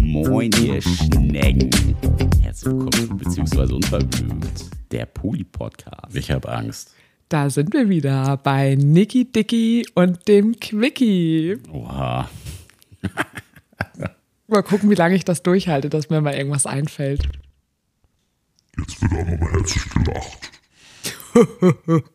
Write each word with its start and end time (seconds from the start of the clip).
Moin, 0.00 0.50
ihr 0.60 0.82
Schnecken. 0.82 1.70
Herzlich 2.42 2.74
willkommen, 2.74 3.16
beziehungsweise 3.16 3.76
unverblümt, 3.76 4.70
der 4.90 5.06
Poli-Podcast. 5.06 6.16
Ich 6.16 6.32
habe 6.32 6.48
Angst. 6.48 6.92
Da 7.28 7.48
sind 7.48 7.72
wir 7.72 7.88
wieder 7.88 8.38
bei 8.38 8.74
Niki 8.74 9.30
Dicky 9.30 9.86
und 9.94 10.26
dem 10.26 10.58
Quickie. 10.58 11.58
Oha. 11.70 12.28
Mal 14.48 14.62
gucken, 14.64 14.90
wie 14.90 14.96
lange 14.96 15.14
ich 15.14 15.24
das 15.24 15.44
durchhalte, 15.44 15.88
dass 15.88 16.10
mir 16.10 16.20
mal 16.20 16.34
irgendwas 16.34 16.66
einfällt. 16.66 17.28
Jetzt 18.78 19.00
wird 19.00 19.12
auch 19.12 19.26
nochmal 19.30 19.52
herzlich 19.52 19.84
gelacht. 19.90 20.50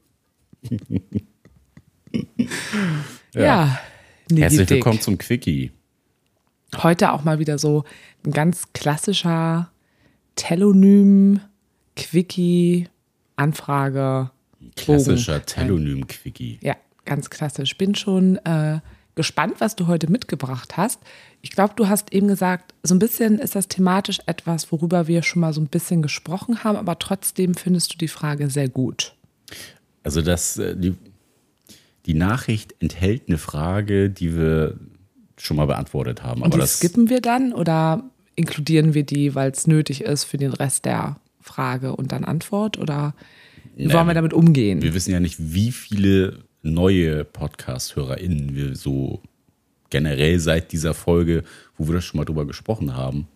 Ja, 3.33 3.41
ja 3.41 3.79
Niki 4.31 4.41
Herzlich 4.41 4.69
willkommen 4.69 5.01
zum 5.01 5.17
Quickie. 5.17 5.71
Heute 6.77 7.11
auch 7.11 7.23
mal 7.23 7.39
wieder 7.39 7.57
so 7.57 7.83
ein 8.25 8.31
ganz 8.31 8.71
klassischer 8.73 9.69
Telonym, 10.35 11.41
Quickie, 11.97 12.87
Anfrage. 13.35 14.31
Klassischer 14.77 15.39
Bogen. 15.39 15.45
Telonym-Quickie. 15.45 16.59
Ja, 16.61 16.77
ganz 17.03 17.29
klassisch. 17.29 17.77
Bin 17.77 17.93
schon 17.93 18.37
äh, 18.45 18.79
gespannt, 19.15 19.55
was 19.59 19.75
du 19.75 19.87
heute 19.87 20.09
mitgebracht 20.09 20.77
hast. 20.77 21.01
Ich 21.41 21.51
glaube, 21.51 21.73
du 21.75 21.89
hast 21.89 22.13
eben 22.13 22.29
gesagt, 22.29 22.73
so 22.83 22.95
ein 22.95 22.99
bisschen 22.99 23.37
ist 23.37 23.55
das 23.55 23.67
thematisch 23.67 24.19
etwas, 24.27 24.71
worüber 24.71 25.07
wir 25.07 25.23
schon 25.23 25.41
mal 25.41 25.51
so 25.51 25.59
ein 25.59 25.67
bisschen 25.67 26.01
gesprochen 26.01 26.63
haben, 26.63 26.77
aber 26.77 26.97
trotzdem 26.99 27.53
findest 27.55 27.93
du 27.93 27.97
die 27.97 28.07
Frage 28.07 28.49
sehr 28.49 28.69
gut. 28.69 29.13
Also 30.03 30.21
das, 30.21 30.57
äh, 30.57 30.75
die, 30.77 30.95
die 32.05 32.13
Nachricht 32.13 32.75
enthält 32.79 33.23
eine 33.27 33.37
Frage, 33.37 34.09
die 34.09 34.35
wir 34.35 34.77
schon 35.37 35.57
mal 35.57 35.65
beantwortet 35.65 36.23
haben. 36.23 36.41
Und 36.41 36.47
aber 36.47 36.55
die 36.55 36.59
das, 36.61 36.77
skippen 36.77 37.09
wir 37.09 37.21
dann 37.21 37.53
oder 37.53 38.03
inkludieren 38.35 38.93
wir 38.93 39.03
die, 39.03 39.35
weil 39.35 39.51
es 39.51 39.67
nötig 39.67 40.01
ist 40.01 40.23
für 40.23 40.37
den 40.37 40.53
Rest 40.53 40.85
der 40.85 41.17
Frage 41.39 41.95
und 41.95 42.11
dann 42.11 42.23
Antwort? 42.23 42.77
Oder 42.77 43.13
wie 43.75 43.87
Nee, 43.87 43.93
wollen 43.93 44.07
wir 44.07 44.13
damit 44.13 44.33
umgehen? 44.33 44.81
wir 44.81 44.93
wissen 44.93 45.11
ja 45.11 45.19
nicht, 45.19 45.37
wie 45.39 45.71
viele 45.71 46.39
neue 46.63 47.23
Podcast-HörerInnen 47.25 48.55
wir 48.55 48.75
so 48.75 49.21
generell 49.89 50.39
seit 50.39 50.71
dieser 50.71 50.93
Folge, 50.93 51.43
wo 51.77 51.87
wir 51.87 51.95
das 51.95 52.05
schon 52.05 52.17
mal 52.19 52.25
drüber 52.25 52.45
gesprochen 52.45 52.95
haben, 52.95 53.27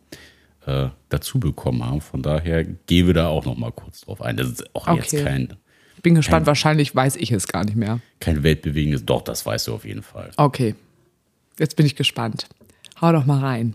äh, 0.65 0.89
dazu 1.09 1.39
bekommen 1.39 1.83
haben. 1.85 2.01
Von 2.01 2.21
daher 2.21 2.63
gehen 2.63 3.07
wir 3.07 3.13
da 3.13 3.27
auch 3.27 3.45
noch 3.45 3.57
mal 3.57 3.71
kurz 3.71 4.01
drauf 4.01 4.21
ein. 4.21 4.37
Das 4.37 4.47
ist 4.49 4.75
auch 4.75 4.87
jetzt 4.95 5.13
Okay. 5.13 5.23
kein, 5.23 5.53
Bin 6.05 6.13
gespannt, 6.13 6.45
wahrscheinlich 6.45 6.95
weiß 6.95 7.15
ich 7.15 7.31
es 7.31 7.47
gar 7.47 7.65
nicht 7.65 7.75
mehr. 7.75 7.99
kein 8.19 8.43
weltbewegendes, 8.43 9.07
doch, 9.07 9.23
das 9.23 9.43
weißt 9.43 9.65
du 9.65 9.73
auf 9.73 9.85
jeden 9.85 10.03
Fall. 10.03 10.29
Okay, 10.37 10.75
jetzt 11.57 11.75
bin 11.75 11.87
ich 11.87 11.95
gespannt. 11.95 12.47
Hau 13.01 13.11
doch 13.11 13.25
mal 13.25 13.39
rein. 13.39 13.73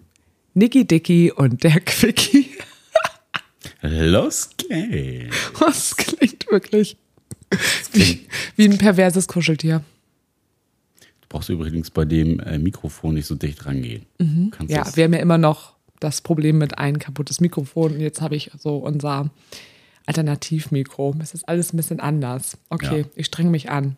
Niki 0.54 0.86
Dicky 0.86 1.32
und 1.32 1.64
der 1.64 1.80
Quickie. 1.80 2.52
Los 3.82 4.50
geht's. 4.56 5.34
Das 5.58 5.96
klingt 5.96 6.48
wirklich 6.52 6.96
wie, 7.90 8.28
wie 8.54 8.64
ein 8.66 8.78
perverses 8.78 9.26
Kuscheltier. 9.26 9.82
Du 11.00 11.26
brauchst 11.28 11.48
übrigens 11.48 11.90
bei 11.90 12.04
dem 12.04 12.38
äh, 12.38 12.58
Mikrofon 12.58 13.14
nicht 13.14 13.26
so 13.26 13.34
dicht 13.34 13.66
rangehen. 13.66 14.06
Mhm. 14.20 14.52
Ja, 14.68 14.86
wir 14.94 15.02
haben 15.02 15.14
ja 15.14 15.18
immer 15.18 15.38
noch 15.38 15.74
das 15.98 16.20
Problem 16.20 16.58
mit 16.58 16.78
ein 16.78 17.00
kaputtes 17.00 17.40
Mikrofon. 17.40 17.94
Und 17.94 18.00
jetzt 18.00 18.20
habe 18.20 18.36
ich 18.36 18.52
so 18.56 18.76
unser 18.76 19.30
Alternativmikro. 20.10 21.14
Es 21.22 21.34
ist 21.34 21.48
alles 21.48 21.72
ein 21.72 21.76
bisschen 21.76 22.00
anders. 22.00 22.58
Okay, 22.68 23.00
Ja. 23.02 23.06
ich 23.14 23.26
strenge 23.26 23.50
mich 23.50 23.70
an. 23.70 23.96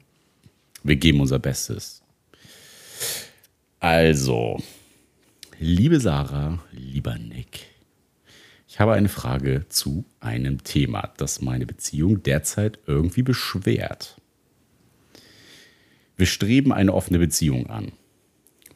Wir 0.82 0.96
geben 0.96 1.20
unser 1.20 1.38
Bestes. 1.38 2.02
Also, 3.80 4.58
liebe 5.58 5.98
Sarah, 6.00 6.58
lieber 6.70 7.16
Nick, 7.16 7.60
ich 8.68 8.78
habe 8.78 8.92
eine 8.92 9.08
Frage 9.08 9.64
zu 9.68 10.04
einem 10.20 10.62
Thema, 10.64 11.12
das 11.16 11.40
meine 11.40 11.66
Beziehung 11.66 12.22
derzeit 12.22 12.78
irgendwie 12.86 13.22
beschwert. 13.22 14.20
Wir 16.16 16.26
streben 16.26 16.72
eine 16.72 16.92
offene 16.92 17.18
Beziehung 17.18 17.68
an. 17.70 17.92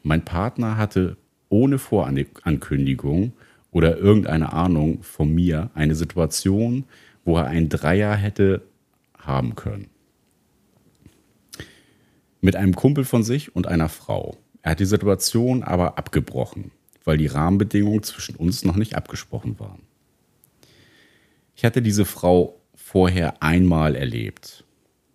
Mein 0.03 0.25
Partner 0.25 0.75
hatte 0.77 1.17
ohne 1.49 1.77
Vorankündigung 1.77 3.33
oder 3.71 3.97
irgendeine 3.97 4.53
Ahnung 4.53 5.03
von 5.03 5.33
mir 5.33 5.69
eine 5.75 5.95
Situation, 5.95 6.85
wo 7.27 7.37
er 7.37 7.45
einen 7.45 7.69
Dreier 7.69 8.15
hätte 8.15 8.63
haben 9.19 9.55
können 9.55 9.89
mit 12.41 12.55
einem 12.55 12.75
Kumpel 12.75 13.03
von 13.03 13.23
sich 13.23 13.55
und 13.55 13.67
einer 13.67 13.89
Frau. 13.89 14.37
Er 14.61 14.71
hat 14.71 14.79
die 14.79 14.85
Situation 14.85 15.63
aber 15.63 15.97
abgebrochen, 15.97 16.71
weil 17.03 17.17
die 17.17 17.27
Rahmenbedingungen 17.27 18.03
zwischen 18.03 18.35
uns 18.35 18.63
noch 18.63 18.75
nicht 18.75 18.95
abgesprochen 18.95 19.59
waren. 19.59 19.81
Ich 21.55 21.65
hatte 21.65 21.81
diese 21.81 22.05
Frau 22.05 22.61
vorher 22.75 23.41
einmal 23.41 23.95
erlebt. 23.95 24.63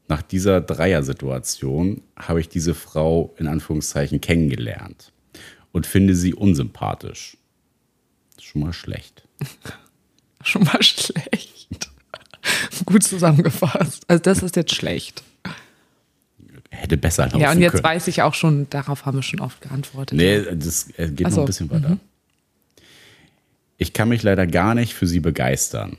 Nach 0.08 0.20
dieser 0.22 0.60
Dreier-Situation 0.60 2.02
habe 2.16 2.40
ich 2.40 2.48
diese 2.48 2.74
Frau 2.74 3.34
in 3.38 3.46
Anführungszeichen 3.46 4.20
kennengelernt 4.20 5.12
und 5.70 5.86
finde 5.86 6.14
sie 6.14 6.34
unsympathisch. 6.34 7.38
Schon 8.38 8.62
mal 8.62 8.72
schlecht. 8.72 9.26
Schon 10.42 10.64
mal 10.64 10.82
schlecht. 10.82 11.61
Gut 12.92 13.02
zusammengefasst. 13.02 14.04
Also 14.08 14.22
das 14.22 14.42
ist 14.42 14.54
jetzt 14.56 14.74
schlecht. 14.74 15.22
Hätte 16.70 16.96
besser 16.96 17.26
laufen 17.26 17.40
Ja, 17.40 17.50
und 17.52 17.60
jetzt 17.60 17.72
können. 17.72 17.84
weiß 17.84 18.08
ich 18.08 18.22
auch 18.22 18.34
schon, 18.34 18.68
darauf 18.70 19.04
haben 19.06 19.18
wir 19.18 19.22
schon 19.22 19.40
oft 19.40 19.60
geantwortet. 19.60 20.16
Nee, 20.16 20.42
das 20.54 20.88
äh, 20.96 21.08
geht 21.08 21.26
Ach 21.26 21.30
noch 21.30 21.34
so, 21.36 21.40
ein 21.42 21.46
bisschen 21.46 21.70
weiter. 21.70 21.98
Ich 23.78 23.92
kann 23.92 24.08
mich 24.08 24.22
leider 24.22 24.46
gar 24.46 24.74
nicht 24.74 24.94
für 24.94 25.06
sie 25.06 25.20
begeistern. 25.20 25.96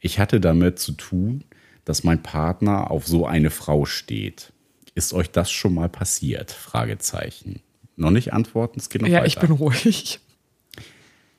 Ich 0.00 0.18
hatte 0.18 0.40
damit 0.40 0.78
zu 0.78 0.92
tun, 0.92 1.44
dass 1.84 2.04
mein 2.04 2.22
Partner 2.22 2.90
auf 2.90 3.06
so 3.06 3.26
eine 3.26 3.50
Frau 3.50 3.84
steht. 3.86 4.52
Ist 4.94 5.12
euch 5.12 5.30
das 5.30 5.50
schon 5.50 5.74
mal 5.74 5.88
passiert? 5.88 6.50
Fragezeichen. 6.50 7.60
Noch 7.96 8.10
nicht 8.10 8.32
antworten, 8.32 8.78
es 8.80 8.88
geht 8.90 9.02
noch 9.02 9.08
Ja, 9.08 9.18
weiter. 9.18 9.26
ich 9.26 9.38
bin 9.38 9.50
ruhig. 9.52 10.20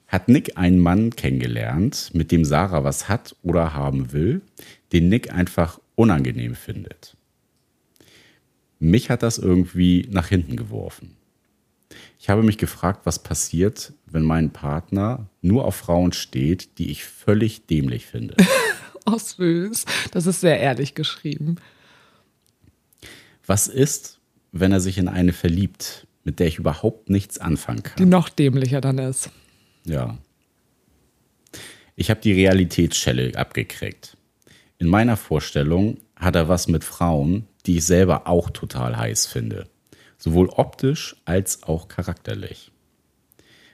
Hat 0.07 0.29
Nick 0.29 0.57
einen 0.57 0.79
Mann 0.79 1.09
kennengelernt, 1.11 2.11
mit 2.13 2.31
dem 2.31 2.45
Sarah 2.45 2.83
was 2.83 3.09
hat 3.09 3.35
oder 3.43 3.73
haben 3.73 4.13
will, 4.13 4.41
den 4.93 5.09
Nick 5.09 5.33
einfach 5.33 5.79
unangenehm 5.95 6.55
findet? 6.55 7.15
Mich 8.79 9.09
hat 9.09 9.23
das 9.23 9.37
irgendwie 9.37 10.07
nach 10.11 10.27
hinten 10.27 10.55
geworfen. 10.55 11.15
Ich 12.19 12.29
habe 12.29 12.43
mich 12.43 12.57
gefragt, 12.57 13.01
was 13.05 13.19
passiert, 13.23 13.93
wenn 14.05 14.23
mein 14.23 14.51
Partner 14.51 15.29
nur 15.41 15.65
auf 15.65 15.75
Frauen 15.75 16.13
steht, 16.13 16.77
die 16.77 16.89
ich 16.91 17.03
völlig 17.03 17.65
dämlich 17.67 18.05
finde. 18.05 18.35
Oh, 19.09 19.17
süß. 19.17 19.85
Das 20.11 20.25
ist 20.25 20.41
sehr 20.41 20.59
ehrlich 20.59 20.93
geschrieben. 20.93 21.55
Was 23.45 23.69
ist, 23.69 24.19
wenn 24.51 24.73
er 24.73 24.81
sich 24.81 24.97
in 24.97 25.07
eine 25.07 25.31
verliebt, 25.31 26.05
mit 26.25 26.41
der 26.41 26.47
ich 26.47 26.57
überhaupt 26.57 27.09
nichts 27.09 27.37
anfangen 27.37 27.83
Die 27.83 28.01
kann? 28.01 28.09
noch 28.09 28.27
dämlicher 28.27 28.81
dann 28.81 28.97
ist. 28.97 29.29
Ja. 29.87 30.17
Ich 31.95 32.09
habe 32.09 32.21
die 32.21 32.33
Realitätsschelle 32.33 33.37
abgekriegt. 33.37 34.17
In 34.77 34.87
meiner 34.87 35.17
Vorstellung 35.17 35.97
hat 36.15 36.35
er 36.35 36.47
was 36.49 36.67
mit 36.67 36.83
Frauen, 36.83 37.47
die 37.65 37.77
ich 37.77 37.85
selber 37.85 38.27
auch 38.27 38.49
total 38.49 38.97
heiß 38.97 39.25
finde. 39.25 39.67
Sowohl 40.17 40.49
optisch 40.49 41.15
als 41.25 41.63
auch 41.63 41.87
charakterlich. 41.87 42.71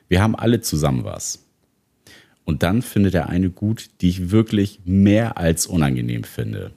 Wir 0.07 0.21
haben 0.21 0.35
alle 0.35 0.61
zusammen 0.61 1.03
was. 1.03 1.45
Und 2.45 2.63
dann 2.63 2.81
findet 2.81 3.15
er 3.15 3.29
eine 3.29 3.49
gut, 3.49 3.89
die 4.01 4.09
ich 4.09 4.31
wirklich 4.31 4.81
mehr 4.85 5.37
als 5.37 5.65
unangenehm 5.65 6.23
finde. 6.23 6.73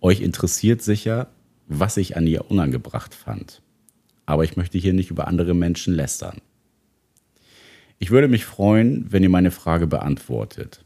Euch 0.00 0.20
interessiert 0.20 0.82
sicher, 0.82 1.28
was 1.66 1.96
ich 1.96 2.16
an 2.16 2.26
ihr 2.26 2.50
unangebracht 2.50 3.14
fand. 3.14 3.62
Aber 4.26 4.44
ich 4.44 4.56
möchte 4.56 4.78
hier 4.78 4.92
nicht 4.92 5.10
über 5.10 5.28
andere 5.28 5.54
Menschen 5.54 5.94
lästern. 5.94 6.40
Ich 7.98 8.10
würde 8.10 8.28
mich 8.28 8.44
freuen, 8.44 9.06
wenn 9.10 9.22
ihr 9.22 9.28
meine 9.28 9.50
Frage 9.50 9.86
beantwortet. 9.86 10.84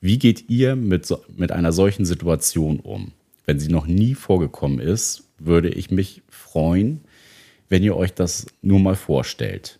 Wie 0.00 0.18
geht 0.18 0.50
ihr 0.50 0.76
mit, 0.76 1.06
so, 1.06 1.22
mit 1.36 1.52
einer 1.52 1.72
solchen 1.72 2.04
Situation 2.04 2.80
um? 2.80 3.12
Wenn 3.46 3.58
sie 3.58 3.68
noch 3.68 3.86
nie 3.86 4.14
vorgekommen 4.14 4.78
ist, 4.78 5.28
würde 5.38 5.68
ich 5.68 5.90
mich 5.90 6.22
freuen, 6.28 7.00
wenn 7.68 7.82
ihr 7.82 7.96
euch 7.96 8.12
das 8.12 8.46
nur 8.60 8.80
mal 8.80 8.96
vorstellt. 8.96 9.78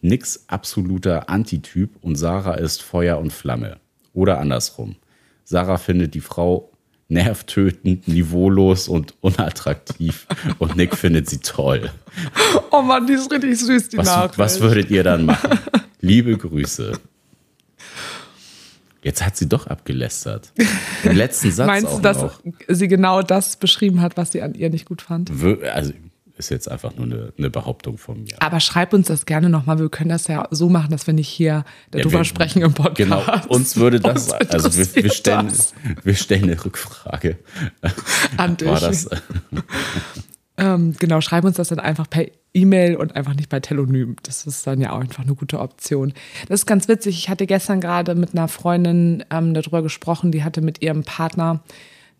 Nix 0.00 0.44
absoluter 0.48 1.28
Antityp 1.28 1.90
und 2.00 2.16
Sarah 2.16 2.54
ist 2.54 2.82
Feuer 2.82 3.18
und 3.18 3.32
Flamme. 3.32 3.76
Oder 4.14 4.38
andersrum. 4.40 4.96
Sarah 5.44 5.78
findet 5.78 6.14
die 6.14 6.20
Frau 6.20 6.72
nervtötend, 7.08 8.08
niveaulos 8.08 8.88
und 8.88 9.14
unattraktiv 9.20 10.26
und 10.58 10.76
Nick 10.76 10.96
findet 10.96 11.28
sie 11.28 11.38
toll. 11.38 11.90
Oh 12.70 12.80
Mann, 12.82 13.06
die 13.06 13.12
ist 13.12 13.30
richtig 13.30 13.60
süß, 13.60 13.90
die 13.90 13.98
Was, 13.98 14.06
Nachricht. 14.06 14.38
was 14.38 14.60
würdet 14.60 14.90
ihr 14.90 15.04
dann 15.04 15.26
machen? 15.26 15.58
Liebe 16.02 16.36
Grüße. 16.36 16.92
Jetzt 19.02 19.24
hat 19.24 19.36
sie 19.36 19.48
doch 19.48 19.66
abgelästert. 19.66 20.52
Im 21.04 21.16
letzten 21.16 21.50
Satz 21.50 21.66
Meinst 21.66 21.86
auch 21.88 21.96
du, 21.96 22.02
dass 22.02 22.18
noch. 22.22 22.40
sie 22.68 22.86
genau 22.88 23.22
das 23.22 23.56
beschrieben 23.56 24.00
hat, 24.00 24.16
was 24.16 24.32
sie 24.32 24.42
an 24.42 24.54
ihr 24.54 24.68
nicht 24.70 24.84
gut 24.86 25.00
fand? 25.02 25.30
Also, 25.72 25.92
ist 26.38 26.50
jetzt 26.50 26.68
einfach 26.70 26.94
nur 26.96 27.06
eine, 27.06 27.32
eine 27.36 27.50
Behauptung 27.50 27.98
von 27.98 28.22
mir. 28.24 28.34
Aber 28.40 28.58
schreib 28.60 28.92
uns 28.94 29.06
das 29.08 29.26
gerne 29.26 29.48
nochmal. 29.48 29.78
Wir 29.78 29.88
können 29.90 30.08
das 30.10 30.26
ja 30.28 30.46
so 30.50 30.68
machen, 30.68 30.90
dass 30.90 31.06
wir 31.06 31.14
nicht 31.14 31.28
hier 31.28 31.64
darüber 31.90 32.18
wir- 32.20 32.24
sprechen 32.24 32.62
im 32.62 32.74
Podcast. 32.74 32.96
Genau, 32.96 33.24
uns 33.48 33.76
würde 33.76 34.00
das, 34.00 34.30
Uns 34.32 34.50
also 34.50 34.76
wir, 34.76 35.04
wir, 35.04 35.10
stellen, 35.12 35.48
das. 35.48 35.72
wir 36.04 36.14
stellen 36.14 36.44
eine 36.44 36.64
Rückfrage. 36.64 37.38
An 38.36 38.56
dich. 38.56 38.68
War 38.68 38.80
das, 38.80 39.08
Ähm, 40.62 40.94
genau, 40.96 41.20
schreib 41.20 41.42
uns 41.42 41.56
das 41.56 41.68
dann 41.68 41.80
einfach 41.80 42.08
per 42.08 42.24
E-Mail 42.54 42.94
und 42.94 43.16
einfach 43.16 43.34
nicht 43.34 43.48
bei 43.48 43.58
Telonym. 43.58 44.14
Das 44.22 44.46
ist 44.46 44.64
dann 44.64 44.80
ja 44.80 44.92
auch 44.92 45.00
einfach 45.00 45.24
eine 45.24 45.34
gute 45.34 45.58
Option. 45.58 46.12
Das 46.48 46.60
ist 46.60 46.66
ganz 46.66 46.86
witzig. 46.86 47.18
Ich 47.18 47.28
hatte 47.28 47.46
gestern 47.48 47.80
gerade 47.80 48.14
mit 48.14 48.32
einer 48.32 48.46
Freundin 48.46 49.24
ähm, 49.30 49.54
darüber 49.54 49.82
gesprochen, 49.82 50.30
die 50.30 50.44
hatte 50.44 50.60
mit 50.60 50.80
ihrem 50.80 51.02
Partner 51.02 51.64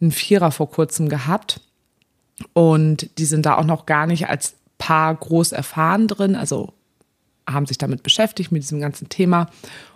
einen 0.01 0.11
Vierer 0.11 0.51
vor 0.51 0.69
kurzem 0.69 1.09
gehabt. 1.09 1.61
Und 2.53 3.17
die 3.19 3.27
sind 3.27 3.47
da 3.47 3.57
auch 3.57 3.65
noch 3.65 3.87
gar 3.87 4.09
nicht 4.09 4.29
als 4.29 4.57
Paar 4.77 5.15
groß 5.15 5.53
erfahren 5.53 6.09
drin, 6.09 6.35
also 6.35 6.73
haben 7.49 7.67
sich 7.67 7.79
damit 7.79 8.03
beschäftigt, 8.03 8.51
mit 8.51 8.65
diesem 8.65 8.81
ganzen 8.81 9.09
Thema. 9.09 9.51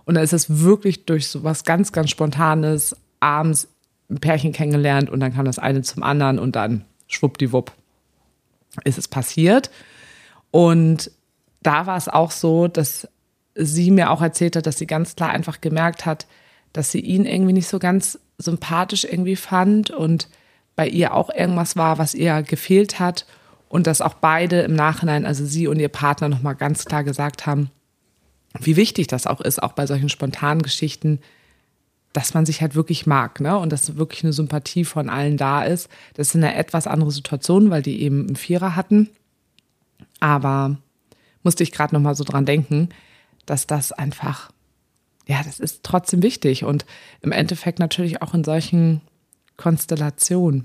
Und 0.04 0.14
da 0.14 0.20
ist 0.20 0.32
es 0.32 0.60
wirklich 0.60 1.04
durch 1.04 1.26
so 1.26 1.42
was 1.42 1.64
ganz, 1.64 1.90
ganz 1.90 2.10
Spontanes 2.10 2.94
abends 3.19 3.66
ein 4.08 4.19
Pärchen 4.19 4.52
kennengelernt 4.52 5.10
und 5.10 5.19
dann 5.19 5.34
kam 5.34 5.46
das 5.46 5.58
eine 5.58 5.82
zum 5.82 6.04
anderen 6.04 6.38
und 6.38 6.54
dann 6.54 6.84
schwuppdiwupp 7.08 7.72
ist 8.84 8.99
es 8.99 9.08
passiert. 9.08 9.70
Und 10.50 11.11
da 11.62 11.87
war 11.87 11.96
es 11.96 12.08
auch 12.08 12.31
so, 12.31 12.69
dass 12.69 13.08
sie 13.55 13.90
mir 13.90 14.11
auch 14.11 14.23
erzählt 14.23 14.56
hat, 14.56 14.67
dass 14.67 14.78
sie 14.78 14.87
ganz 14.87 15.17
klar 15.17 15.31
einfach 15.31 15.61
gemerkt 15.61 16.06
hat, 16.06 16.26
dass 16.73 16.93
sie 16.93 17.00
ihn 17.00 17.25
irgendwie 17.25 17.55
nicht 17.55 17.69
so 17.69 17.78
ganz 17.78 18.19
sympathisch 18.38 19.05
irgendwie 19.05 19.37
fand 19.37 19.90
und 19.90 20.28
bei 20.76 20.87
ihr 20.87 21.14
auch 21.14 21.31
irgendwas 21.31 21.76
war, 21.76 21.99
was 21.99 22.14
ihr 22.14 22.43
gefehlt 22.43 23.00
hat 23.00 23.26
und 23.69 23.87
dass 23.87 24.02
auch 24.02 24.14
beide 24.14 24.61
im 24.61 24.75
Nachhinein, 24.75 25.25
also 25.25 25.44
sie 25.44 25.67
und 25.67 25.81
ihr 25.81 25.88
Partner 25.88 26.28
nochmal 26.28 26.55
ganz 26.55 26.84
klar 26.84 27.02
gesagt 27.02 27.46
haben, 27.46 27.70
wie 28.61 28.76
wichtig 28.76 29.06
das 29.06 29.26
auch 29.26 29.40
ist, 29.40 29.62
auch 29.62 29.73
bei 29.73 29.87
solchen 29.87 30.08
spontanen 30.08 30.62
Geschichten, 30.62 31.20
dass 32.16 32.32
man 32.32 32.46
sich 32.46 32.62
halt 32.62 32.74
wirklich 32.74 33.06
mag, 33.06 33.40
ne? 33.40 33.58
Und 33.58 33.72
dass 33.72 33.96
wirklich 33.96 34.24
eine 34.24 34.32
Sympathie 34.32 34.86
von 34.86 35.10
allen 35.10 35.36
da 35.36 35.62
ist. 35.64 35.90
Das 36.14 36.28
ist 36.28 36.36
eine 36.36 36.54
etwas 36.54 36.86
andere 36.86 37.10
Situation, 37.10 37.68
weil 37.68 37.82
die 37.82 38.00
eben 38.00 38.26
einen 38.26 38.36
Vierer 38.36 38.74
hatten. 38.74 39.10
Aber 40.18 40.78
musste 41.42 41.62
ich 41.62 41.72
gerade 41.72 41.94
noch 41.94 42.00
mal 42.00 42.14
so 42.14 42.24
dran 42.24 42.46
denken, 42.46 42.88
dass 43.44 43.66
das 43.66 43.92
einfach, 43.92 44.50
ja, 45.26 45.42
das 45.44 45.60
ist 45.60 45.82
trotzdem 45.82 46.22
wichtig 46.22 46.64
und 46.64 46.86
im 47.20 47.32
Endeffekt 47.32 47.80
natürlich 47.80 48.22
auch 48.22 48.32
in 48.32 48.44
solchen 48.44 49.02
Konstellationen. 49.58 50.64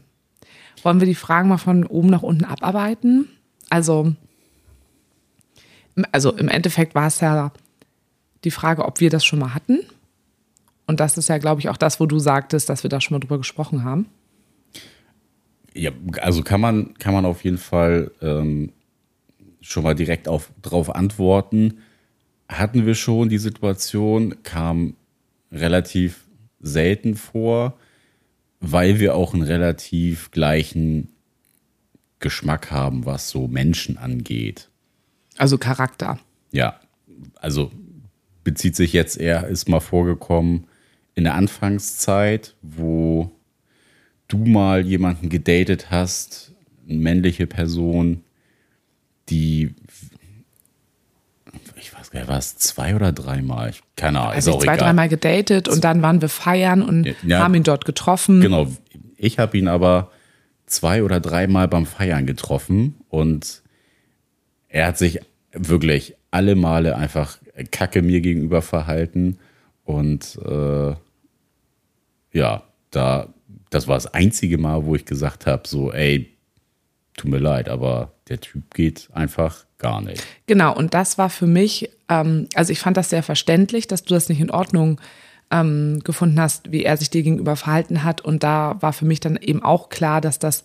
Wollen 0.83 1.01
wir 1.01 1.07
die 1.07 1.15
Fragen 1.15 1.49
mal 1.49 1.57
von 1.57 1.85
oben 1.85 2.09
nach 2.09 2.23
unten 2.23 2.45
abarbeiten? 2.45 3.27
Also, 3.69 4.15
also 6.13 6.31
im 6.31 6.47
Endeffekt 6.47 6.95
war 6.95 7.07
es 7.07 7.19
ja 7.19 7.51
die 8.45 8.51
Frage, 8.51 8.85
ob 8.85 9.01
wir 9.01 9.09
das 9.09 9.25
schon 9.25 9.39
mal 9.39 9.53
hatten. 9.53 9.81
Und 10.91 10.99
das 10.99 11.17
ist 11.17 11.29
ja, 11.29 11.37
glaube 11.37 11.61
ich, 11.61 11.69
auch 11.69 11.77
das, 11.77 12.01
wo 12.01 12.05
du 12.05 12.19
sagtest, 12.19 12.67
dass 12.67 12.83
wir 12.83 12.89
da 12.89 12.99
schon 12.99 13.15
mal 13.15 13.21
drüber 13.21 13.37
gesprochen 13.37 13.85
haben. 13.85 14.07
ja, 15.73 15.91
also 16.19 16.43
kann 16.43 16.59
man, 16.59 16.95
kann 16.95 17.13
man 17.13 17.23
auf 17.23 17.45
jeden 17.45 17.59
Fall 17.59 18.11
ähm, 18.21 18.73
schon 19.61 19.83
mal 19.83 19.95
direkt 19.95 20.27
auf, 20.27 20.51
drauf 20.61 20.93
antworten. 20.93 21.77
Hatten 22.49 22.85
wir 22.85 22.95
schon 22.95 23.29
die 23.29 23.37
Situation, 23.37 24.43
kam 24.43 24.97
relativ 25.49 26.25
selten 26.59 27.15
vor, 27.15 27.77
weil 28.59 28.99
wir 28.99 29.15
auch 29.15 29.33
einen 29.33 29.43
relativ 29.43 30.29
gleichen 30.31 31.07
Geschmack 32.19 32.69
haben, 32.69 33.05
was 33.05 33.29
so 33.29 33.47
Menschen 33.47 33.97
angeht. 33.97 34.67
Also 35.37 35.57
Charakter. 35.57 36.19
Ja, 36.51 36.81
also 37.35 37.71
bezieht 38.43 38.75
sich 38.75 38.91
jetzt 38.91 39.17
eher, 39.17 39.47
ist 39.47 39.69
mal 39.69 39.79
vorgekommen 39.79 40.67
in 41.15 41.23
der 41.25 41.35
Anfangszeit, 41.35 42.55
wo 42.61 43.31
du 44.27 44.37
mal 44.45 44.85
jemanden 44.85 45.29
gedatet 45.29 45.91
hast, 45.91 46.53
eine 46.87 46.97
männliche 46.99 47.47
Person, 47.47 48.23
die, 49.29 49.73
ich 51.75 51.93
weiß 51.93 52.11
gar 52.11 52.21
nicht, 52.21 52.29
war 52.29 52.37
es 52.37 52.57
zwei 52.57 52.95
oder 52.95 53.11
dreimal? 53.11 53.69
Ich- 53.71 53.81
Keine 53.95 54.19
Ahnung, 54.21 54.33
Also 54.33 54.57
zwei, 54.59 54.77
dreimal 54.77 55.09
gedatet 55.09 55.67
und 55.67 55.83
dann 55.83 56.01
waren 56.01 56.21
wir 56.21 56.29
feiern 56.29 56.81
und 56.81 57.13
Ja. 57.23 57.39
haben 57.39 57.55
ihn 57.55 57.63
dort 57.63 57.85
getroffen. 57.85 58.41
Genau, 58.41 58.67
ich 59.17 59.37
habe 59.39 59.57
ihn 59.57 59.67
aber 59.67 60.11
zwei 60.65 61.03
oder 61.03 61.19
dreimal 61.19 61.67
beim 61.67 61.85
Feiern 61.85 62.25
getroffen 62.25 62.95
und 63.09 63.61
er 64.69 64.87
hat 64.87 64.97
sich 64.97 65.19
wirklich 65.51 66.15
alle 66.31 66.55
Male 66.55 66.95
einfach 66.95 67.37
kacke 67.71 68.01
mir 68.01 68.21
gegenüber 68.21 68.61
verhalten 68.61 69.37
und 69.83 70.39
äh, 70.45 70.95
ja, 72.33 72.63
da 72.91 73.27
das 73.71 73.87
war 73.87 73.95
das 73.95 74.13
einzige 74.13 74.57
Mal, 74.57 74.85
wo 74.85 74.95
ich 74.95 75.05
gesagt 75.05 75.47
habe, 75.47 75.67
so 75.67 75.91
ey, 75.91 76.29
tut 77.17 77.31
mir 77.31 77.39
leid, 77.39 77.69
aber 77.69 78.11
der 78.29 78.39
Typ 78.39 78.73
geht 78.73 79.09
einfach 79.13 79.65
gar 79.79 80.01
nicht. 80.01 80.23
Genau, 80.45 80.75
und 80.75 80.93
das 80.93 81.17
war 81.17 81.29
für 81.29 81.47
mich, 81.47 81.89
ähm, 82.09 82.47
also 82.53 82.71
ich 82.71 82.79
fand 82.79 82.97
das 82.97 83.09
sehr 83.09 83.23
verständlich, 83.23 83.87
dass 83.87 84.03
du 84.03 84.13
das 84.13 84.29
nicht 84.29 84.41
in 84.41 84.51
Ordnung 84.51 84.99
ähm, 85.49 86.01
gefunden 86.03 86.39
hast, 86.39 86.71
wie 86.71 86.83
er 86.83 86.97
sich 86.97 87.09
dir 87.09 87.23
gegenüber 87.23 87.55
verhalten 87.55 88.03
hat. 88.03 88.21
Und 88.21 88.43
da 88.43 88.77
war 88.81 88.93
für 88.93 89.05
mich 89.05 89.19
dann 89.21 89.37
eben 89.37 89.63
auch 89.63 89.89
klar, 89.89 90.21
dass 90.21 90.37
das 90.37 90.63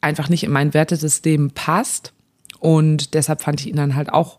einfach 0.00 0.28
nicht 0.28 0.44
in 0.44 0.52
mein 0.52 0.72
Wertesystem 0.72 1.50
passt. 1.50 2.12
Und 2.60 3.14
deshalb 3.14 3.40
fand 3.40 3.60
ich 3.60 3.68
ihn 3.68 3.76
dann 3.76 3.96
halt 3.96 4.12
auch, 4.12 4.38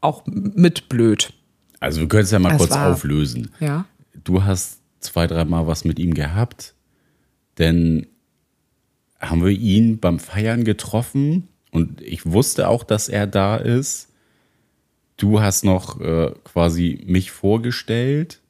auch 0.00 0.24
mit 0.26 0.88
blöd. 0.88 1.32
Also 1.80 2.00
wir 2.00 2.08
können 2.08 2.24
es 2.24 2.30
ja 2.30 2.38
mal 2.38 2.52
Es 2.52 2.58
kurz 2.58 2.70
war- 2.70 2.92
auflösen. 2.92 3.50
Ja. 3.60 3.86
du 4.24 4.44
hast 4.44 4.80
zwei, 5.00 5.26
dreimal 5.26 5.66
was 5.66 5.84
mit 5.84 5.98
ihm 5.98 6.12
gehabt, 6.14 6.74
denn 7.58 8.06
haben 9.18 9.42
wir 9.44 9.50
ihn 9.50 9.98
beim 9.98 10.18
Feiern 10.18 10.64
getroffen 10.64 11.48
und 11.72 12.00
ich 12.02 12.24
wusste 12.26 12.68
auch, 12.68 12.84
dass 12.84 13.08
er 13.08 13.26
da 13.26 13.56
ist. 13.56 14.08
Du 15.16 15.40
hast 15.40 15.64
noch 15.64 16.00
äh, 16.00 16.32
quasi 16.44 17.02
mich 17.06 17.30
vorgestellt, 17.30 18.40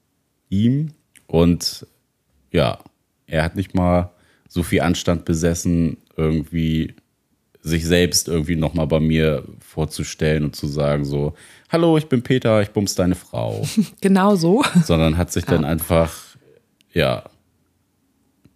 ihm, 0.49 0.93
und 1.26 1.87
ja, 2.53 2.79
er 3.26 3.44
hat 3.44 3.55
nicht 3.56 3.75
mal 3.75 4.11
so 4.49 4.62
viel 4.65 4.81
Anstand 4.81 5.25
besessen, 5.25 5.99
irgendwie 6.17 6.94
sich 7.62 7.87
selbst 7.87 8.29
irgendwie 8.29 8.57
nochmal 8.57 8.87
bei 8.87 9.01
mir 9.01 9.45
vorzustellen 9.61 10.45
und 10.45 10.57
zu 10.57 10.67
sagen 10.67 11.05
so, 11.05 11.35
hallo, 11.71 11.99
ich 11.99 12.09
bin 12.09 12.23
Peter, 12.23 12.62
ich 12.62 12.71
bums 12.71 12.95
deine 12.95 13.14
Frau 13.14 13.67
Genau 14.00 14.35
so. 14.37 14.62
sondern 14.85 15.17
hat 15.17 15.31
sich 15.33 15.45
dann 15.45 15.64
einfach, 15.64 16.12
ja, 16.93 17.25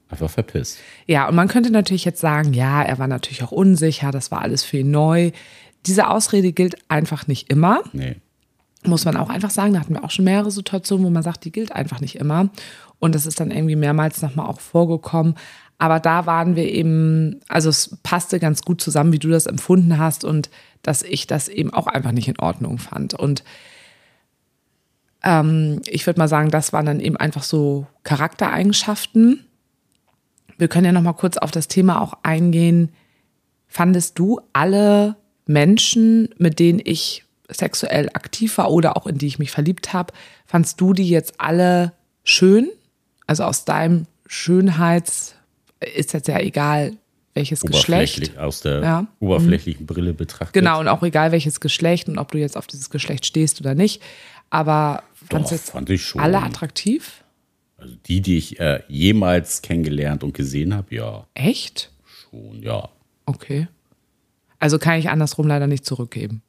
einfach 0.09 0.31
verpisst. 0.31 0.79
Ja, 1.07 1.29
und 1.29 1.35
man 1.35 1.49
könnte 1.49 1.71
natürlich 1.71 2.05
jetzt 2.05 2.21
sagen, 2.21 2.55
ja, 2.55 2.83
er 2.83 2.99
war 2.99 3.09
natürlich 3.09 3.43
auch 3.43 3.53
unsicher, 3.53 4.11
das 4.11 4.31
war 4.31 4.41
alles 4.41 4.65
für 4.65 4.79
ihn 4.79 4.91
neu. 4.91 5.33
Diese 5.87 6.09
Ausrede 6.09 6.53
gilt 6.53 6.77
einfach 6.89 7.27
nicht 7.27 7.51
immer. 7.51 7.83
Nee. 7.93 8.17
muss 8.87 9.05
man 9.05 9.17
auch 9.17 9.29
einfach 9.29 9.51
sagen, 9.51 9.75
da 9.75 9.81
hatten 9.81 9.95
wir 9.95 10.05
auch 10.05 10.11
schon 10.11 10.25
mehrere 10.25 10.51
Situationen, 10.51 11.05
wo 11.05 11.11
man 11.11 11.23
sagt, 11.23 11.45
die 11.45 11.53
gilt 11.53 11.73
einfach 11.73 12.01
nicht 12.01 12.17
immer. 12.17 12.49
Und 13.01 13.15
das 13.15 13.27
ist 13.27 13.39
dann 13.41 13.51
irgendwie 13.51 13.77
mehrmals 13.77 14.23
nochmal 14.23 14.47
auch 14.47 14.61
vorgekommen. 14.61 15.35
Aber 15.79 16.01
da 16.01 16.27
waren 16.27 16.57
wir 16.57 16.71
eben, 16.71 17.41
also 17.49 17.69
es 17.69 17.99
passte 18.03 18.39
ganz 18.39 18.63
gut 18.63 18.81
zusammen, 18.81 19.13
wie 19.13 19.19
du 19.19 19.29
das 19.29 19.47
empfunden 19.47 19.99
hast 19.99 20.25
und 20.25 20.51
dass 20.83 21.03
ich 21.03 21.27
das 21.27 21.49
eben 21.49 21.73
auch 21.73 21.87
einfach 21.87 22.13
nicht 22.13 22.29
in 22.29 22.39
Ordnung 22.39 22.79
fand. 22.79 23.15
Und 23.15 23.43
ähm, 25.23 25.81
ich 25.87 26.07
würde 26.07 26.21
mal 26.21 26.29
sagen, 26.29 26.51
das 26.51 26.73
waren 26.73 26.87
dann 26.87 27.01
eben 27.01 27.17
einfach 27.17 27.43
so 27.43 27.87
Charaktereigenschaften. 28.05 29.45
Wir 30.59 30.69
können 30.69 30.87
ja 30.87 30.93
nochmal 30.93 31.15
kurz 31.15 31.37
auf 31.39 31.51
das 31.51 31.67
Thema 31.67 32.01
auch 32.01 32.19
eingehen. 32.23 32.93
Fandest 33.67 34.19
du 34.19 34.41
alle 34.53 35.17
Menschen, 35.47 36.29
mit 36.39 36.59
denen 36.61 36.81
ich 36.83 37.25
sexuell 37.49 38.09
aktiv 38.15 38.57
war 38.59 38.71
oder 38.71 38.97
auch 38.97 39.07
in 39.07 39.19
die 39.19 39.27
ich 39.27 39.39
mich 39.39 39.51
verliebt 39.51 39.93
habe, 39.93 40.15
fandst 40.47 40.81
du 40.81 40.93
die 40.93 41.09
jetzt 41.09 41.41
alle 41.41 41.93
schön? 42.23 42.71
Also 43.27 43.45
aus 43.45 43.65
deinem 43.65 44.07
Schönheits 44.27 45.35
ist 45.95 46.13
jetzt 46.13 46.29
ja 46.29 46.39
egal, 46.39 46.93
welches 47.35 47.61
Geschlecht. 47.63 48.39
Aus 48.39 48.61
der 48.61 48.81
Ja. 48.81 49.07
oberflächlichen 49.21 49.87
Brille 49.87 50.15
betrachtet. 50.15 50.53
Genau, 50.55 50.81
und 50.81 50.89
auch 50.89 51.03
egal 51.03 51.33
welches 51.33 51.61
Geschlecht 51.61 52.09
und 52.09 52.19
ob 52.19 52.31
du 52.33 52.39
jetzt 52.39 52.57
auf 52.57 52.67
dieses 52.67 52.91
Geschlecht 52.91 53.27
stehst 53.27 53.61
oder 53.61 53.75
nicht. 53.75 54.03
Aber 54.51 55.03
Doch, 55.31 55.51
jetzt 55.51 55.71
fand 55.71 55.91
ich 55.91 56.03
schon. 56.05 56.21
alle 56.21 56.41
attraktiv? 56.43 57.25
Also 57.77 57.97
die, 58.07 58.21
die 58.21 58.39
ich 58.39 58.61
äh, 58.61 58.83
jemals 58.89 59.63
kennengelernt 59.63 60.23
und 60.23 60.33
gesehen 60.33 60.75
habe, 60.75 60.95
ja, 60.95 61.27
Echt? 61.35 61.91
schon, 62.31 62.63
ja. 62.63 62.89
Okay. 63.27 63.67
Also 64.61 64.79
kann 64.79 64.99
ich 64.99 65.11
andersrum 65.11 65.47
leider 65.49 65.67
nicht 65.67 65.85
zurückgeben. 65.85 66.43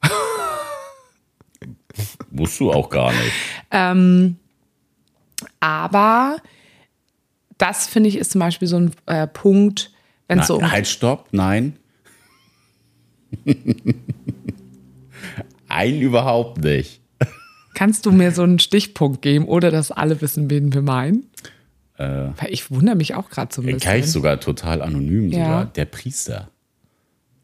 Musst 2.29 2.59
du 2.59 2.71
auch 2.71 2.89
gar 2.89 3.11
nicht. 3.11 3.33
Aber 5.59 6.37
das 7.57 7.87
finde 7.87 8.09
ich 8.09 8.17
ist 8.17 8.31
zum 8.31 8.39
Beispiel 8.39 8.67
so 8.67 8.77
ein 8.77 8.91
äh, 9.05 9.27
Punkt, 9.27 9.91
wenn 10.27 10.39
es 10.39 10.47
so 10.47 10.61
halt, 10.61 10.87
stopp, 10.87 11.27
nein. 11.31 11.77
Ein 15.67 15.99
überhaupt 15.99 16.63
nicht. 16.63 17.01
Kannst 17.73 18.05
du 18.05 18.11
mir 18.11 18.31
so 18.31 18.43
einen 18.43 18.59
Stichpunkt 18.59 19.21
geben, 19.21 19.45
oder 19.45 19.71
dass 19.71 19.91
alle 19.91 20.21
wissen, 20.21 20.49
wen 20.49 20.73
wir 20.73 20.81
meinen? 20.81 21.29
Weil 21.97 22.33
ich 22.49 22.71
wundere 22.71 22.95
mich 22.95 23.15
auch 23.15 23.29
gerade 23.29 23.53
so 23.53 23.61
ein 23.61 23.65
bisschen. 23.65 23.79
Kann 23.79 23.99
ich 23.99 24.11
sogar 24.11 24.39
total 24.39 24.81
anonym 24.81 25.31
Ja. 25.31 25.45
sogar. 25.45 25.65
Der 25.65 25.85
Priester. 25.85 26.49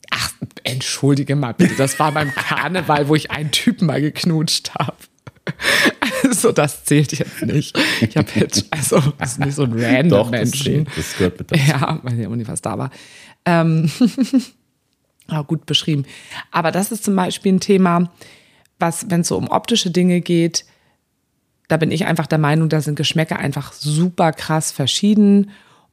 Ach, 0.09 0.33
entschuldige 0.63 1.37
mal 1.37 1.53
bitte, 1.53 1.75
das 1.75 1.97
war 1.99 2.11
beim 2.11 2.31
Karneval, 2.31 3.07
wo 3.07 3.15
ich 3.15 3.31
einen 3.31 3.51
Typen 3.51 3.85
mal 3.87 4.01
geknutscht 4.01 4.71
habe. 4.75 4.97
Also, 6.31 6.51
das 6.51 6.85
zählt 6.85 7.11
jetzt 7.13 7.41
nicht. 7.41 7.77
Ich 8.01 8.15
habe 8.17 8.27
jetzt, 8.35 8.65
also, 8.71 9.01
das 9.17 9.33
ist 9.33 9.39
nicht 9.39 9.55
so 9.55 9.63
ein 9.63 9.73
random 9.73 10.09
Doch, 10.09 10.31
das, 10.31 10.39
Menschen. 10.39 10.63
zählt. 10.63 10.87
das 10.95 11.17
gehört 11.17 11.39
mit 11.39 11.51
dazu. 11.51 11.63
Ja, 11.67 12.01
ich 12.17 12.27
auch 12.27 12.35
nicht, 12.35 12.49
was 12.49 12.61
da 12.61 12.77
war. 12.77 12.91
Ähm, 13.45 13.89
ah, 15.27 15.41
gut 15.41 15.65
beschrieben. 15.65 16.05
Aber 16.51 16.71
das 16.71 16.91
ist 16.91 17.03
zum 17.03 17.15
Beispiel 17.15 17.53
ein 17.53 17.59
Thema, 17.59 18.11
was, 18.79 19.09
wenn 19.09 19.21
es 19.21 19.27
so 19.29 19.37
um 19.37 19.47
optische 19.49 19.91
Dinge 19.91 20.21
geht, 20.21 20.65
da 21.67 21.77
bin 21.77 21.91
ich 21.91 22.05
einfach 22.05 22.27
der 22.27 22.37
Meinung, 22.37 22.67
da 22.67 22.81
sind 22.81 22.95
Geschmäcker 22.95 23.39
einfach 23.39 23.71
super 23.71 24.33
krass 24.33 24.73
verschieden. 24.73 25.51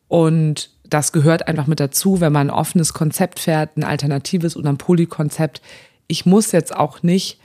Und 0.09 0.71
das 0.83 1.13
gehört 1.13 1.47
einfach 1.47 1.67
mit 1.69 1.79
dazu, 1.79 2.21
wenn 2.21 2.33
man 2.33 2.49
ein 2.49 2.55
offenes 2.55 2.95
Konzept 2.95 3.39
fährt, 3.39 3.77
ein 3.77 3.85
alternatives 3.85 4.57
oder 4.57 4.71
ein 4.71 4.79
Polykonzept. 4.79 5.63
Ich 6.09 6.27
muss 6.27 6.51
jetzt 6.51 6.75
auch 6.75 7.03
nicht 7.03 7.39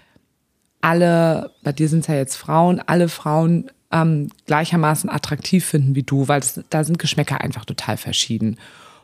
alle, 0.83 1.51
bei 1.63 1.71
dir 1.71 1.87
sind 1.87 2.01
es 2.01 2.07
ja 2.07 2.15
jetzt 2.15 2.35
Frauen, 2.35 2.81
alle 2.85 3.07
Frauen 3.07 3.71
ähm, 3.91 4.29
gleichermaßen 4.47 5.09
attraktiv 5.09 5.65
finden 5.65 5.95
wie 5.95 6.03
du, 6.03 6.27
weil 6.27 6.41
es, 6.41 6.59
da 6.69 6.83
sind 6.83 6.99
Geschmäcker 6.99 7.39
einfach 7.41 7.63
total 7.63 7.95
verschieden. 7.97 8.57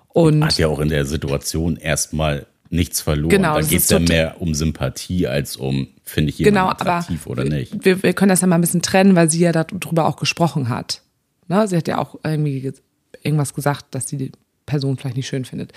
Und 0.10 0.44
Hat 0.44 0.58
ja 0.58 0.68
auch 0.68 0.80
in 0.80 0.90
der 0.90 1.06
Situation 1.06 1.78
erstmal 1.78 2.48
nichts 2.70 3.00
verloren. 3.02 3.30
Genau, 3.30 3.54
da 3.54 3.60
das 3.60 3.70
geht 3.70 3.80
es 3.80 3.90
ja 3.90 4.00
mehr 4.00 4.42
um 4.42 4.54
Sympathie 4.54 5.28
als 5.28 5.56
um, 5.56 5.88
finde 6.04 6.32
ich 6.32 6.40
jemanden 6.40 6.56
genau, 6.56 6.70
attraktiv 6.70 7.26
oder 7.28 7.46
nicht. 7.46 7.86
Wir, 7.86 8.04
wir 8.04 8.14
können 8.14 8.30
das 8.30 8.42
ja 8.42 8.48
mal 8.48 8.56
ein 8.56 8.62
bisschen 8.62 8.82
trennen, 8.82 9.16
weil 9.16 9.30
sie 9.30 9.40
ja 9.40 9.52
darüber 9.52 10.06
auch 10.06 10.18
gesprochen 10.18 10.68
hat. 10.70 11.02
Ne? 11.48 11.68
Sie 11.68 11.78
hat 11.78 11.88
ja 11.88 11.98
auch 12.00 12.16
irgendwie 12.24 12.62
ge- 12.62 12.74
irgendwas 13.24 13.54
gesagt, 13.54 13.86
dass 13.92 14.08
sie 14.08 14.18
die 14.18 14.32
Person 14.66 14.98
vielleicht 14.98 15.16
nicht 15.16 15.28
schön 15.28 15.46
findet. 15.46 15.72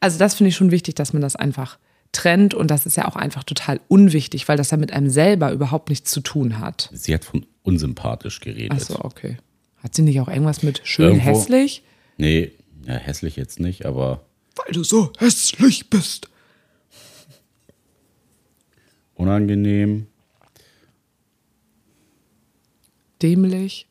Also 0.00 0.18
das 0.18 0.34
finde 0.34 0.48
ich 0.48 0.56
schon 0.56 0.70
wichtig, 0.70 0.96
dass 0.96 1.12
man 1.12 1.22
das 1.22 1.36
einfach 1.36 1.78
trennt 2.14 2.54
und 2.54 2.70
das 2.70 2.86
ist 2.86 2.96
ja 2.96 3.06
auch 3.06 3.16
einfach 3.16 3.44
total 3.44 3.80
unwichtig, 3.88 4.48
weil 4.48 4.56
das 4.56 4.70
ja 4.70 4.76
mit 4.78 4.92
einem 4.92 5.10
selber 5.10 5.52
überhaupt 5.52 5.90
nichts 5.90 6.10
zu 6.10 6.20
tun 6.20 6.58
hat. 6.60 6.88
Sie 6.92 7.12
hat 7.14 7.24
von 7.24 7.44
unsympathisch 7.62 8.40
geredet. 8.40 8.72
Achso, 8.72 8.98
okay. 9.04 9.36
Hat 9.82 9.94
sie 9.94 10.02
nicht 10.02 10.20
auch 10.20 10.28
irgendwas 10.28 10.62
mit 10.62 10.80
schön 10.84 11.16
Irgendwo- 11.16 11.24
hässlich? 11.24 11.82
Nee, 12.16 12.52
ja, 12.86 12.94
hässlich 12.94 13.36
jetzt 13.36 13.60
nicht, 13.60 13.84
aber 13.84 14.24
Weil 14.56 14.72
du 14.72 14.82
so 14.84 15.12
hässlich 15.18 15.90
bist. 15.90 16.28
unangenehm. 19.14 20.06
Dämlich. 23.22 23.86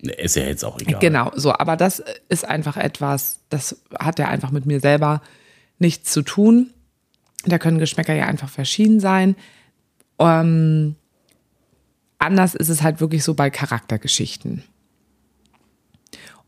Nee, 0.00 0.12
Ist 0.18 0.36
ja 0.36 0.42
jetzt 0.44 0.64
auch 0.64 0.78
egal. 0.80 1.00
Genau, 1.00 1.30
so, 1.34 1.52
aber 1.52 1.76
das 1.76 2.02
ist 2.28 2.44
einfach 2.46 2.76
etwas, 2.76 3.40
das 3.48 3.80
hat 3.98 4.18
ja 4.18 4.28
einfach 4.28 4.50
mit 4.50 4.66
mir 4.66 4.78
selber 4.80 5.22
nichts 5.84 6.10
zu 6.12 6.22
tun. 6.22 6.70
Da 7.44 7.58
können 7.58 7.78
Geschmäcker 7.78 8.14
ja 8.14 8.26
einfach 8.26 8.48
verschieden 8.48 9.00
sein. 9.00 9.36
Ähm, 10.18 10.96
anders 12.18 12.54
ist 12.54 12.70
es 12.70 12.82
halt 12.82 13.00
wirklich 13.00 13.22
so 13.22 13.34
bei 13.34 13.50
Charaktergeschichten. 13.50 14.64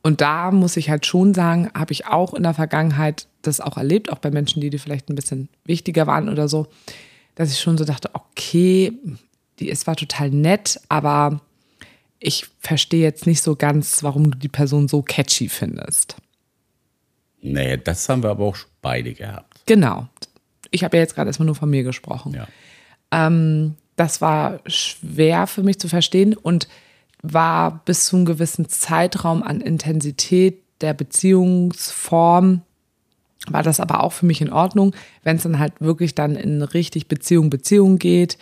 Und 0.02 0.20
da 0.20 0.52
muss 0.52 0.76
ich 0.76 0.88
halt 0.88 1.04
schon 1.04 1.34
sagen, 1.34 1.70
habe 1.74 1.92
ich 1.92 2.06
auch 2.06 2.32
in 2.32 2.44
der 2.44 2.54
Vergangenheit 2.54 3.26
das 3.42 3.60
auch 3.60 3.76
erlebt, 3.76 4.10
auch 4.10 4.18
bei 4.18 4.30
Menschen, 4.30 4.60
die, 4.60 4.70
die 4.70 4.78
vielleicht 4.78 5.10
ein 5.10 5.16
bisschen 5.16 5.48
wichtiger 5.64 6.06
waren 6.06 6.28
oder 6.28 6.48
so, 6.48 6.68
dass 7.34 7.50
ich 7.50 7.60
schon 7.60 7.76
so 7.76 7.84
dachte, 7.84 8.10
okay, 8.14 8.92
die 9.58 9.68
ist 9.68 9.80
zwar 9.80 9.96
total 9.96 10.30
nett, 10.30 10.80
aber 10.88 11.40
ich 12.20 12.46
verstehe 12.60 13.02
jetzt 13.02 13.26
nicht 13.26 13.42
so 13.42 13.56
ganz, 13.56 14.02
warum 14.02 14.30
du 14.30 14.38
die 14.38 14.48
Person 14.48 14.88
so 14.88 15.02
catchy 15.02 15.48
findest. 15.48 16.16
Nee, 17.40 17.76
das 17.76 18.08
haben 18.08 18.22
wir 18.22 18.30
aber 18.30 18.44
auch 18.44 18.56
beide 18.82 19.12
gehabt. 19.14 19.62
Genau. 19.66 20.08
Ich 20.70 20.84
habe 20.84 20.96
ja 20.96 21.02
jetzt 21.02 21.14
gerade 21.14 21.28
erstmal 21.28 21.46
nur 21.46 21.54
von 21.54 21.70
mir 21.70 21.82
gesprochen. 21.82 22.34
Ja. 22.34 22.48
Das 23.96 24.20
war 24.20 24.60
schwer 24.66 25.46
für 25.46 25.62
mich 25.62 25.78
zu 25.78 25.88
verstehen 25.88 26.34
und 26.34 26.68
war 27.22 27.82
bis 27.84 28.06
zu 28.06 28.16
einem 28.16 28.26
gewissen 28.26 28.68
Zeitraum 28.68 29.42
an 29.42 29.60
Intensität 29.60 30.62
der 30.80 30.92
Beziehungsform, 30.92 32.62
war 33.48 33.62
das 33.62 33.80
aber 33.80 34.02
auch 34.02 34.12
für 34.12 34.26
mich 34.26 34.40
in 34.40 34.52
Ordnung. 34.52 34.94
Wenn 35.22 35.36
es 35.36 35.44
dann 35.44 35.58
halt 35.58 35.72
wirklich 35.80 36.14
dann 36.14 36.36
in 36.36 36.62
richtig 36.62 37.08
Beziehung, 37.08 37.48
Beziehung 37.48 37.98
geht, 37.98 38.36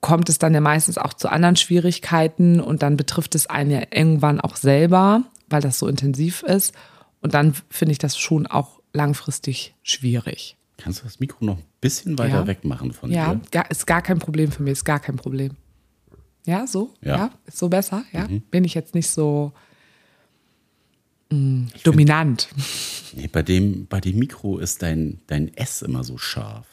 kommt 0.00 0.28
es 0.28 0.38
dann 0.38 0.54
ja 0.54 0.60
meistens 0.60 0.98
auch 0.98 1.12
zu 1.12 1.28
anderen 1.28 1.56
Schwierigkeiten 1.56 2.60
und 2.60 2.82
dann 2.82 2.96
betrifft 2.96 3.34
es 3.34 3.48
einen 3.48 3.70
ja 3.70 3.80
irgendwann 3.90 4.40
auch 4.40 4.54
selber, 4.56 5.24
weil 5.48 5.60
das 5.60 5.80
so 5.80 5.88
intensiv 5.88 6.42
ist. 6.44 6.72
Und 7.20 7.34
dann 7.34 7.54
finde 7.70 7.92
ich 7.92 7.98
das 7.98 8.16
schon 8.18 8.46
auch 8.46 8.80
langfristig 8.92 9.74
schwierig. 9.82 10.56
Kannst 10.76 11.00
du 11.00 11.04
das 11.04 11.18
Mikro 11.18 11.44
noch 11.44 11.58
ein 11.58 11.64
bisschen 11.80 12.16
weiter 12.18 12.40
Ja. 12.40 12.46
weg 12.46 12.64
machen 12.64 12.92
von 12.92 13.10
Ja, 13.10 13.34
dir? 13.34 13.40
gar, 13.50 13.70
ist 13.70 13.86
gar 13.86 14.02
kein 14.02 14.18
Problem 14.20 14.52
für 14.52 14.62
mich, 14.62 14.72
ist 14.72 14.84
gar 14.84 15.00
kein 15.00 15.16
Problem. 15.16 15.56
Ja, 16.46 16.66
so? 16.66 16.94
Ja. 17.02 17.30
ist 17.46 17.58
so 17.58 17.68
besser? 17.68 18.04
Ja, 18.12 18.28
bin 18.50 18.64
ich 18.64 18.74
jetzt 18.74 18.94
nicht 18.94 19.08
so 19.10 19.52
mh, 21.30 21.68
dominant. 21.82 22.48
Nee, 23.12 23.26
bei 23.26 23.42
dem, 23.42 23.86
bei 23.86 24.00
dem 24.00 24.18
Mikro 24.18 24.58
ist 24.58 24.82
dein, 24.82 25.20
dein 25.26 25.52
S 25.56 25.82
immer 25.82 26.04
so 26.04 26.16
scharf. 26.16 26.66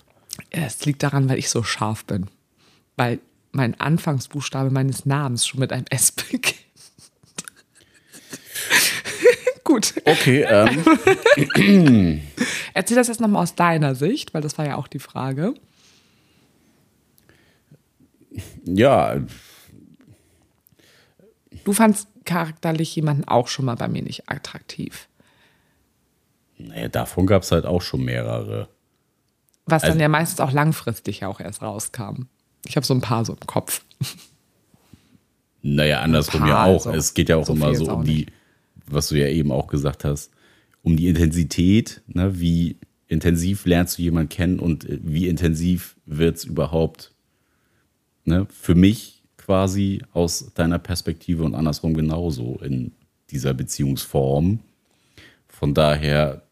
Es 0.52 0.86
liegt 0.86 1.02
daran, 1.02 1.28
weil 1.28 1.40
ich 1.40 1.50
so 1.50 1.64
scharf 1.64 2.06
bin. 2.06 2.28
Weil 2.98 3.20
mein 3.52 3.80
Anfangsbuchstabe 3.80 4.70
meines 4.70 5.06
Namens 5.06 5.48
schon 5.48 5.60
mit 5.62 5.72
einem 5.74 5.86
S 5.90 6.12
beginnt. 6.12 6.56
Gut. 9.76 9.94
Okay, 10.06 10.46
ähm, 10.48 12.22
Erzähl 12.74 12.96
das 12.96 13.08
jetzt 13.10 13.20
nochmal 13.20 13.44
aus 13.44 13.56
deiner 13.56 13.94
Sicht, 13.94 14.34
weil 14.34 14.42
das 14.42 14.58
war 14.58 14.66
ja 14.66 14.78
auch 14.78 14.88
die 14.88 15.00
Frage. 15.00 15.54
ja, 18.66 19.18
Du 21.66 21.74
fandst 21.74 22.08
charakterlich 22.26 22.96
jemanden 22.96 23.26
auch 23.26 23.48
schon 23.50 23.66
mal 23.66 23.76
bei 23.76 23.88
mir 23.88 24.02
nicht 24.04 24.30
attraktiv. 24.30 25.08
nee, 26.58 26.88
davon 26.90 27.26
gab 27.28 27.42
es 27.44 27.52
halt 27.52 27.66
auch 27.66 27.82
schon 27.82 28.04
mehrere. 28.06 28.70
Was 29.66 29.82
dann 29.82 29.92
Also- 29.92 30.02
ja 30.02 30.08
meistens 30.10 30.40
auch 30.40 30.52
langfristig 30.52 31.20
ja 31.22 31.28
auch 31.28 31.40
erst 31.42 31.62
rauskam. 31.64 32.28
Ich 32.66 32.76
habe 32.78 32.86
so 32.86 32.94
ein 32.94 33.02
paar 33.02 33.26
so 33.26 33.34
im 33.34 33.40
Kopf. 33.48 33.82
Naja, 35.64 36.00
andersrum 36.02 36.46
ja 36.48 36.64
auch. 36.64 36.86
also. 36.86 36.92
Es 36.94 37.14
geht 37.14 37.28
ja 37.30 37.36
auch 37.38 37.46
So 37.48 37.54
immer 37.54 37.74
so 37.76 37.92
um 37.92 38.04
die, 38.06 38.18
nicht. 38.26 38.32
Was 38.88 39.10
du 39.10 39.20
ja 39.20 39.28
eben 39.28 39.52
auch 39.52 39.68
gesagt 39.68 40.04
hast, 40.04 40.32
um 40.82 40.98
die 40.98 41.08
Intensität, 41.08 42.02
ne? 42.08 42.40
wie 42.40 42.78
intensiv 43.08 43.66
lernst 43.66 43.98
du 43.98 44.04
jemanden 44.04 44.30
kennen 44.30 44.60
und 44.60 44.88
äh, 44.88 45.00
wie 45.04 45.28
intensiv 45.28 45.96
wird 46.06 46.38
es 46.38 46.44
überhaupt 46.44 47.14
ne? 48.24 48.48
für 48.50 48.76
mich 48.76 49.24
quasi 49.38 50.02
aus 50.14 50.52
deiner 50.54 50.80
Perspektive 50.80 51.44
und 51.44 51.56
andersrum 51.56 51.94
genauso 51.94 52.60
in 52.64 52.92
dieser 53.30 53.54
Beziehungsform. 53.54 54.60
Von 55.48 55.74
daher 55.74 56.44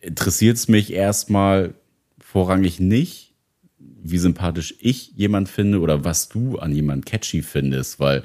interessiert 0.00 0.56
es 0.56 0.68
mich 0.68 0.92
erstmal 0.92 1.74
vorrangig 2.20 2.80
nicht, 2.80 3.34
wie 3.78 4.18
sympathisch 4.18 4.74
ich 4.80 5.12
jemand 5.16 5.48
finde 5.48 5.80
oder 5.80 6.04
was 6.04 6.28
du 6.28 6.58
an 6.58 6.74
jemand 6.74 7.06
catchy 7.06 7.42
findest, 7.42 8.00
weil 8.00 8.24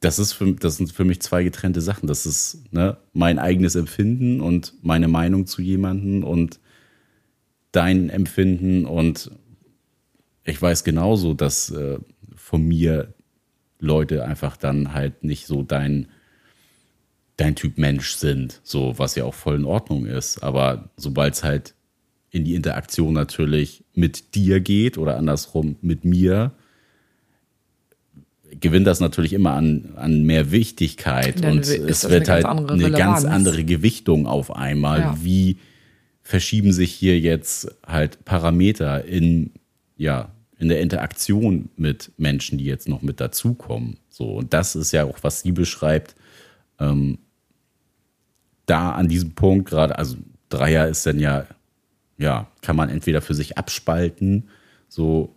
das 0.00 0.18
ist 0.18 0.32
für, 0.32 0.52
das 0.52 0.76
sind 0.76 0.92
für 0.92 1.04
mich 1.04 1.20
zwei 1.20 1.42
getrennte 1.42 1.80
Sachen. 1.80 2.06
Das 2.06 2.26
ist 2.26 2.72
ne, 2.72 2.96
mein 3.12 3.38
eigenes 3.38 3.74
Empfinden 3.74 4.40
und 4.40 4.74
meine 4.82 5.08
Meinung 5.08 5.46
zu 5.46 5.62
jemandem 5.62 6.24
und 6.24 6.60
dein 7.72 8.10
Empfinden 8.10 8.86
und 8.86 9.30
ich 10.44 10.60
weiß 10.60 10.84
genauso, 10.84 11.34
dass 11.34 11.70
äh, 11.70 11.98
von 12.36 12.62
mir 12.62 13.14
Leute 13.78 14.24
einfach 14.24 14.56
dann 14.56 14.94
halt 14.94 15.24
nicht 15.24 15.46
so 15.46 15.62
dein 15.62 16.08
dein 17.36 17.54
Typ 17.54 17.76
Mensch 17.76 18.14
sind, 18.14 18.60
so 18.62 18.98
was 18.98 19.14
ja 19.14 19.24
auch 19.24 19.34
voll 19.34 19.56
in 19.56 19.64
Ordnung 19.66 20.06
ist. 20.06 20.42
Aber 20.42 20.90
sobald 20.96 21.34
es 21.34 21.44
halt 21.44 21.74
in 22.30 22.44
die 22.44 22.54
Interaktion 22.54 23.12
natürlich 23.12 23.84
mit 23.94 24.34
dir 24.34 24.60
geht 24.60 24.96
oder 24.96 25.16
andersrum 25.18 25.76
mit 25.82 26.04
mir, 26.04 26.52
gewinnt 28.60 28.86
das 28.86 29.00
natürlich 29.00 29.32
immer 29.32 29.52
an, 29.52 29.92
an 29.96 30.22
mehr 30.22 30.50
Wichtigkeit 30.50 31.44
Dann 31.44 31.58
und 31.58 31.68
es 31.68 32.08
wird 32.08 32.28
halt 32.28 32.44
eine 32.44 32.66
ganz 32.90 33.20
Relevanz. 33.20 33.24
andere 33.24 33.64
Gewichtung 33.64 34.26
auf 34.26 34.54
einmal. 34.54 35.00
Ja. 35.00 35.18
Wie 35.22 35.58
verschieben 36.22 36.72
sich 36.72 36.92
hier 36.92 37.18
jetzt 37.20 37.68
halt 37.86 38.24
Parameter 38.24 39.04
in, 39.04 39.52
ja, 39.96 40.30
in 40.58 40.68
der 40.68 40.80
Interaktion 40.80 41.68
mit 41.76 42.12
Menschen, 42.16 42.58
die 42.58 42.64
jetzt 42.64 42.88
noch 42.88 43.02
mit 43.02 43.20
dazukommen. 43.20 43.98
So, 44.08 44.36
und 44.36 44.52
das 44.52 44.74
ist 44.74 44.92
ja 44.92 45.04
auch, 45.04 45.18
was 45.22 45.42
sie 45.42 45.52
beschreibt, 45.52 46.14
ähm, 46.80 47.18
da 48.64 48.92
an 48.92 49.08
diesem 49.08 49.32
Punkt 49.32 49.68
gerade, 49.68 49.98
also 49.98 50.16
Dreier 50.48 50.88
ist 50.88 51.06
dann 51.06 51.18
ja, 51.20 51.46
ja, 52.18 52.48
kann 52.62 52.76
man 52.76 52.88
entweder 52.88 53.22
für 53.22 53.34
sich 53.34 53.58
abspalten, 53.58 54.48
so 54.88 55.35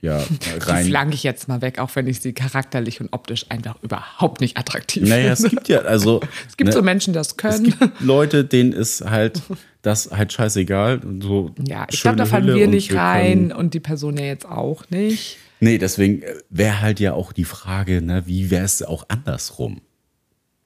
ja, 0.00 0.22
Die 0.28 0.58
rein. 0.70 0.86
flanke 0.86 1.14
ich 1.14 1.22
jetzt 1.22 1.48
mal 1.48 1.62
weg, 1.62 1.78
auch 1.78 1.90
wenn 1.94 2.06
ich 2.06 2.20
sie 2.20 2.32
charakterlich 2.32 3.00
und 3.00 3.12
optisch 3.12 3.46
einfach 3.48 3.82
überhaupt 3.82 4.40
nicht 4.40 4.56
attraktiv 4.56 5.08
Naja, 5.08 5.32
es 5.32 5.40
finde. 5.40 5.56
gibt 5.56 5.68
ja, 5.68 5.80
also. 5.80 6.20
Es 6.48 6.56
gibt 6.56 6.68
ne, 6.68 6.72
so 6.72 6.82
Menschen, 6.82 7.12
die 7.12 7.18
das 7.18 7.28
Es 7.28 7.36
können. 7.36 7.64
gibt 7.64 7.80
Leute, 8.00 8.44
denen 8.44 8.72
ist 8.72 9.02
halt 9.04 9.42
das 9.82 10.10
halt 10.10 10.32
scheißegal. 10.32 11.00
So 11.22 11.52
ja, 11.66 11.86
ich 11.90 12.02
glaube, 12.02 12.16
da 12.16 12.26
fallen 12.26 12.46
wir 12.46 12.66
nicht 12.66 12.90
wir 12.92 12.98
rein 12.98 13.52
und 13.52 13.74
die 13.74 13.80
Person 13.80 14.16
ja 14.16 14.24
jetzt 14.24 14.46
auch 14.46 14.88
nicht. 14.90 15.38
Nee, 15.60 15.78
deswegen 15.78 16.22
wäre 16.50 16.80
halt 16.82 17.00
ja 17.00 17.14
auch 17.14 17.32
die 17.32 17.44
Frage, 17.44 18.02
ne, 18.02 18.22
wie 18.26 18.50
wäre 18.50 18.64
es 18.64 18.82
auch 18.82 19.06
andersrum? 19.08 19.80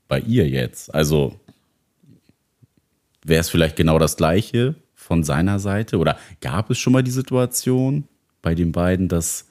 Bei 0.09 0.19
ihr 0.19 0.49
jetzt. 0.49 0.93
Also 0.93 1.39
wäre 3.25 3.41
es 3.41 3.49
vielleicht 3.51 3.77
genau 3.77 3.99
das 3.99 4.17
Gleiche 4.17 4.75
von 4.95 5.23
seiner 5.23 5.59
Seite? 5.61 5.99
Oder 5.99 6.19
gab 6.41 6.71
es 6.71 6.79
schon 6.79 6.93
mal 6.93 7.03
die 7.03 7.11
Situation 7.11 8.09
bei 8.43 8.55
den 8.55 8.73
beiden, 8.73 9.09
dass 9.09 9.49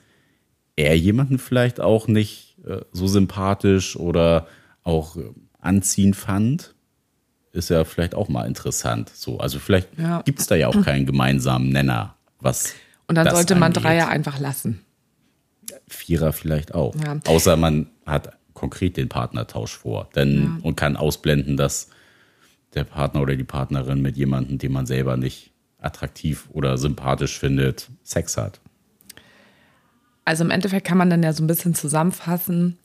er 0.76 0.98
jemanden 0.98 1.40
vielleicht 1.40 1.80
auch 1.80 2.08
nicht 2.08 2.58
äh, 2.66 2.82
so 2.92 3.08
sympathisch 3.08 3.96
oder 3.96 4.48
auch 4.84 5.18
äh, 5.18 5.24
anziehend 5.60 6.16
fand? 6.16 6.74
Ist 7.52 7.70
ja 7.70 7.84
vielleicht 7.84 8.16
auch 8.16 8.30
mal 8.30 8.46
interessant. 8.46 9.10
So, 9.14 9.40
also 9.40 9.60
vielleicht 9.60 9.98
Ja. 9.98 10.22
gibt 10.22 10.40
es 10.40 10.48
da 10.48 10.56
ja 10.56 10.68
auch 10.68 10.84
keinen 10.84 11.06
gemeinsamen 11.06 11.70
Nenner, 11.70 12.16
was. 12.40 12.74
Und 13.08 13.16
dann 13.16 13.30
sollte 13.30 13.56
man 13.56 13.72
angeht. 13.72 13.84
Dreier 13.84 14.08
einfach 14.08 14.40
lassen. 14.40 14.82
Vierer 15.88 16.32
vielleicht 16.32 16.74
auch. 16.76 16.96
Ja. 16.96 17.20
Außer 17.26 17.58
man 17.58 17.88
hat 18.06 18.38
konkret 18.54 18.98
den 18.98 19.10
Partnertausch 19.10 19.76
vor 19.76 20.10
denn, 20.16 20.60
und 20.62 20.76
kann 20.76 20.96
ausblenden, 20.96 21.58
dass 21.58 21.90
der 22.76 22.84
Partner 22.84 23.22
oder 23.22 23.36
die 23.36 23.44
Partnerin 23.44 24.02
mit 24.02 24.18
jemandem, 24.18 24.58
den 24.58 24.72
man 24.72 24.86
selber 24.86 25.18
nicht 25.18 25.52
attraktiv 25.80 26.48
oder 26.52 26.78
sympathisch 26.78 27.40
findet, 27.40 27.90
Sex 28.04 28.38
hat. 28.38 28.60
Also 30.30 30.44
im 30.44 30.52
Endeffekt 30.52 30.86
kann 30.86 31.00
man 31.00 31.10
dann 31.10 31.24
ja 31.24 31.34
so 31.34 31.44
ein 31.44 31.48
bisschen 31.48 31.74
zusammenfassen, 31.74 32.78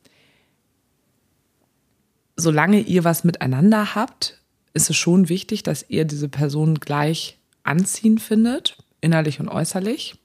solange 2.37 2.81
ihr 2.81 3.05
was 3.05 3.23
miteinander 3.23 3.95
habt, 3.95 4.41
ist 4.73 4.89
es 4.89 4.97
schon 4.97 5.29
wichtig, 5.29 5.63
dass 5.63 5.85
ihr 5.91 6.07
diese 6.07 6.31
Person 6.31 6.77
gleich 6.77 7.37
anziehen 7.63 8.17
findet, 8.17 8.79
innerlich 9.03 9.41
und 9.41 9.51
äußerlich. 9.51 10.19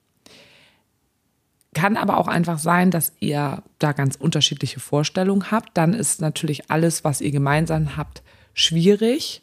Kann 1.73 1.97
aber 1.97 2.19
auch 2.19 2.29
einfach 2.29 2.57
sein, 2.57 2.89
dass 2.89 3.11
ihr 3.19 3.63
da 3.79 3.91
ganz 3.91 4.15
unterschiedliche 4.15 4.79
Vorstellungen 4.79 5.51
habt. 5.51 5.75
Dann 5.75 5.93
ist 5.93 6.21
natürlich 6.21 6.71
alles, 6.71 7.03
was 7.03 7.19
ihr 7.19 7.31
gemeinsam 7.31 7.97
habt, 7.97 8.23
schwierig. 8.53 9.41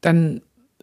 Dann 0.00 0.40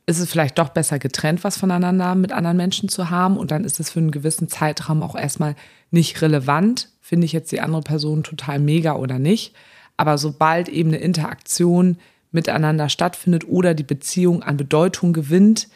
ist 0.07 0.19
es 0.19 0.29
vielleicht 0.31 0.57
doch 0.57 0.69
besser 0.69 0.99
getrennt, 0.99 1.43
was 1.43 1.57
voneinander 1.57 2.15
mit 2.15 2.31
anderen 2.31 2.57
Menschen 2.57 2.87
zu 2.87 3.09
haben. 3.09 3.37
Und 3.37 3.51
dann 3.51 3.65
ist 3.65 3.79
es 3.79 3.89
für 3.89 3.99
einen 3.99 4.11
gewissen 4.11 4.47
Zeitraum 4.47 5.03
auch 5.03 5.15
erstmal 5.15 5.55
nicht 5.91 6.21
relevant. 6.21 6.89
Finde 7.01 7.25
ich 7.25 7.33
jetzt 7.33 7.51
die 7.51 7.59
andere 7.59 7.81
Person 7.81 8.23
total 8.23 8.59
mega 8.59 8.95
oder 8.95 9.19
nicht. 9.19 9.53
Aber 9.97 10.17
sobald 10.17 10.69
eben 10.69 10.89
eine 10.89 10.99
Interaktion 10.99 11.97
miteinander 12.31 12.87
stattfindet 12.87 13.47
oder 13.47 13.73
die 13.73 13.83
Beziehung 13.83 14.43
an 14.43 14.55
Bedeutung 14.55 15.11
gewinnt, 15.11 15.67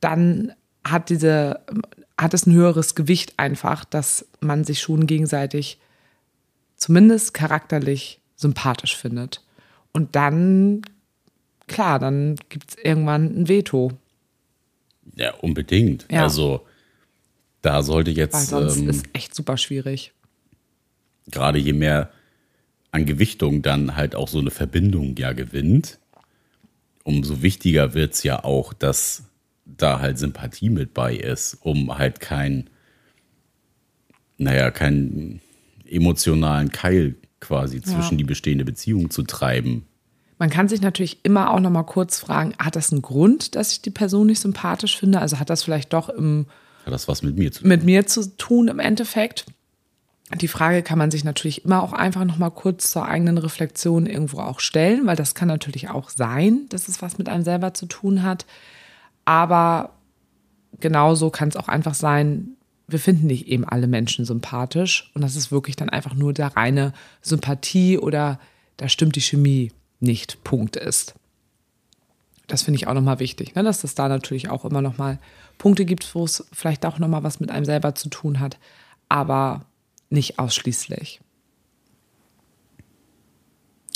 dann 0.00 0.52
hat 0.86 1.10
diese, 1.10 1.60
hat 2.16 2.32
es 2.32 2.46
ein 2.46 2.52
höheres 2.52 2.94
Gewicht 2.94 3.34
einfach, 3.38 3.84
dass 3.84 4.26
man 4.40 4.62
sich 4.62 4.80
schon 4.80 5.06
gegenseitig 5.06 5.80
zumindest 6.76 7.34
charakterlich 7.34 8.20
sympathisch 8.36 8.96
findet. 8.96 9.42
Und 9.92 10.14
dann, 10.14 10.82
klar, 11.66 11.98
dann 11.98 12.36
gibt 12.48 12.70
es 12.70 12.76
irgendwann 12.82 13.42
ein 13.42 13.48
Veto. 13.48 13.92
Ja, 15.16 15.34
unbedingt. 15.34 16.06
Ja. 16.10 16.24
Also 16.24 16.66
da 17.62 17.82
sollte 17.82 18.10
Weil 18.10 18.18
jetzt 18.18 18.48
sonst 18.48 18.78
ähm, 18.78 18.88
ist 18.88 19.06
echt 19.12 19.34
super 19.34 19.56
schwierig. 19.56 20.12
gerade 21.30 21.58
je 21.58 21.72
mehr 21.72 22.10
an 22.90 23.06
Gewichtung 23.06 23.62
dann 23.62 23.96
halt 23.96 24.14
auch 24.14 24.28
so 24.28 24.38
eine 24.38 24.50
Verbindung 24.50 25.16
ja 25.16 25.32
gewinnt, 25.32 25.98
umso 27.02 27.42
wichtiger 27.42 27.94
wird 27.94 28.14
es 28.14 28.22
ja 28.22 28.44
auch, 28.44 28.72
dass 28.72 29.24
da 29.64 30.00
halt 30.00 30.18
Sympathie 30.18 30.70
mit 30.70 30.94
bei 30.94 31.16
ist, 31.16 31.58
um 31.62 31.96
halt 31.96 32.20
kein, 32.20 32.70
naja, 34.36 34.70
keinen 34.70 35.40
emotionalen 35.88 36.70
Keil 36.70 37.14
quasi 37.40 37.82
zwischen 37.82 38.16
die 38.18 38.24
bestehende 38.24 38.64
Beziehung 38.64 39.10
zu 39.10 39.22
treiben. 39.22 39.86
Man 40.44 40.50
kann 40.50 40.68
sich 40.68 40.82
natürlich 40.82 41.20
immer 41.22 41.50
auch 41.50 41.58
noch 41.58 41.70
mal 41.70 41.84
kurz 41.84 42.18
fragen, 42.18 42.52
hat 42.58 42.76
das 42.76 42.92
einen 42.92 43.00
Grund, 43.00 43.54
dass 43.54 43.72
ich 43.72 43.80
die 43.80 43.88
Person 43.88 44.26
nicht 44.26 44.40
sympathisch 44.40 44.98
finde? 44.98 45.18
Also 45.18 45.38
hat 45.38 45.48
das 45.48 45.62
vielleicht 45.62 45.94
doch 45.94 46.10
im, 46.10 46.44
Hat 46.84 46.92
das 46.92 47.08
was 47.08 47.22
mit 47.22 47.38
mir 47.38 47.50
zu 47.50 47.60
tun? 47.60 47.68
mit 47.70 47.82
mir 47.82 48.06
zu 48.06 48.36
tun 48.36 48.68
im 48.68 48.78
Endeffekt? 48.78 49.46
Die 50.38 50.48
Frage 50.48 50.82
kann 50.82 50.98
man 50.98 51.10
sich 51.10 51.24
natürlich 51.24 51.64
immer 51.64 51.82
auch 51.82 51.94
einfach 51.94 52.26
noch 52.26 52.36
mal 52.36 52.50
kurz 52.50 52.90
zur 52.90 53.06
eigenen 53.06 53.38
Reflexion 53.38 54.04
irgendwo 54.04 54.40
auch 54.40 54.60
stellen, 54.60 55.06
weil 55.06 55.16
das 55.16 55.34
kann 55.34 55.48
natürlich 55.48 55.88
auch 55.88 56.10
sein, 56.10 56.66
dass 56.68 56.88
es 56.88 57.00
was 57.00 57.16
mit 57.16 57.30
einem 57.30 57.42
selber 57.42 57.72
zu 57.72 57.86
tun 57.86 58.22
hat. 58.22 58.44
Aber 59.24 59.94
genauso 60.78 61.30
kann 61.30 61.48
es 61.48 61.56
auch 61.56 61.68
einfach 61.68 61.94
sein, 61.94 62.48
wir 62.86 62.98
finden 62.98 63.28
nicht 63.28 63.48
eben 63.48 63.64
alle 63.64 63.86
Menschen 63.86 64.26
sympathisch 64.26 65.10
und 65.14 65.22
das 65.22 65.36
ist 65.36 65.50
wirklich 65.50 65.76
dann 65.76 65.88
einfach 65.88 66.12
nur 66.12 66.34
der 66.34 66.54
reine 66.54 66.92
Sympathie 67.22 67.96
oder 67.96 68.38
da 68.76 68.90
stimmt 68.90 69.16
die 69.16 69.22
Chemie 69.22 69.72
nicht, 70.04 70.44
Punkt 70.44 70.76
ist. 70.76 71.14
Das 72.46 72.62
finde 72.62 72.76
ich 72.76 72.86
auch 72.86 72.94
nochmal 72.94 73.18
wichtig, 73.18 73.54
ne? 73.54 73.62
dass 73.62 73.84
es 73.84 73.94
da 73.94 74.08
natürlich 74.08 74.50
auch 74.50 74.64
immer 74.64 74.82
nochmal 74.82 75.18
Punkte 75.58 75.84
gibt, 75.84 76.14
wo 76.14 76.24
es 76.24 76.44
vielleicht 76.52 76.84
auch 76.84 76.98
nochmal 76.98 77.22
was 77.22 77.40
mit 77.40 77.50
einem 77.50 77.64
selber 77.64 77.94
zu 77.94 78.10
tun 78.10 78.38
hat, 78.38 78.58
aber 79.08 79.64
nicht 80.10 80.38
ausschließlich. 80.38 81.20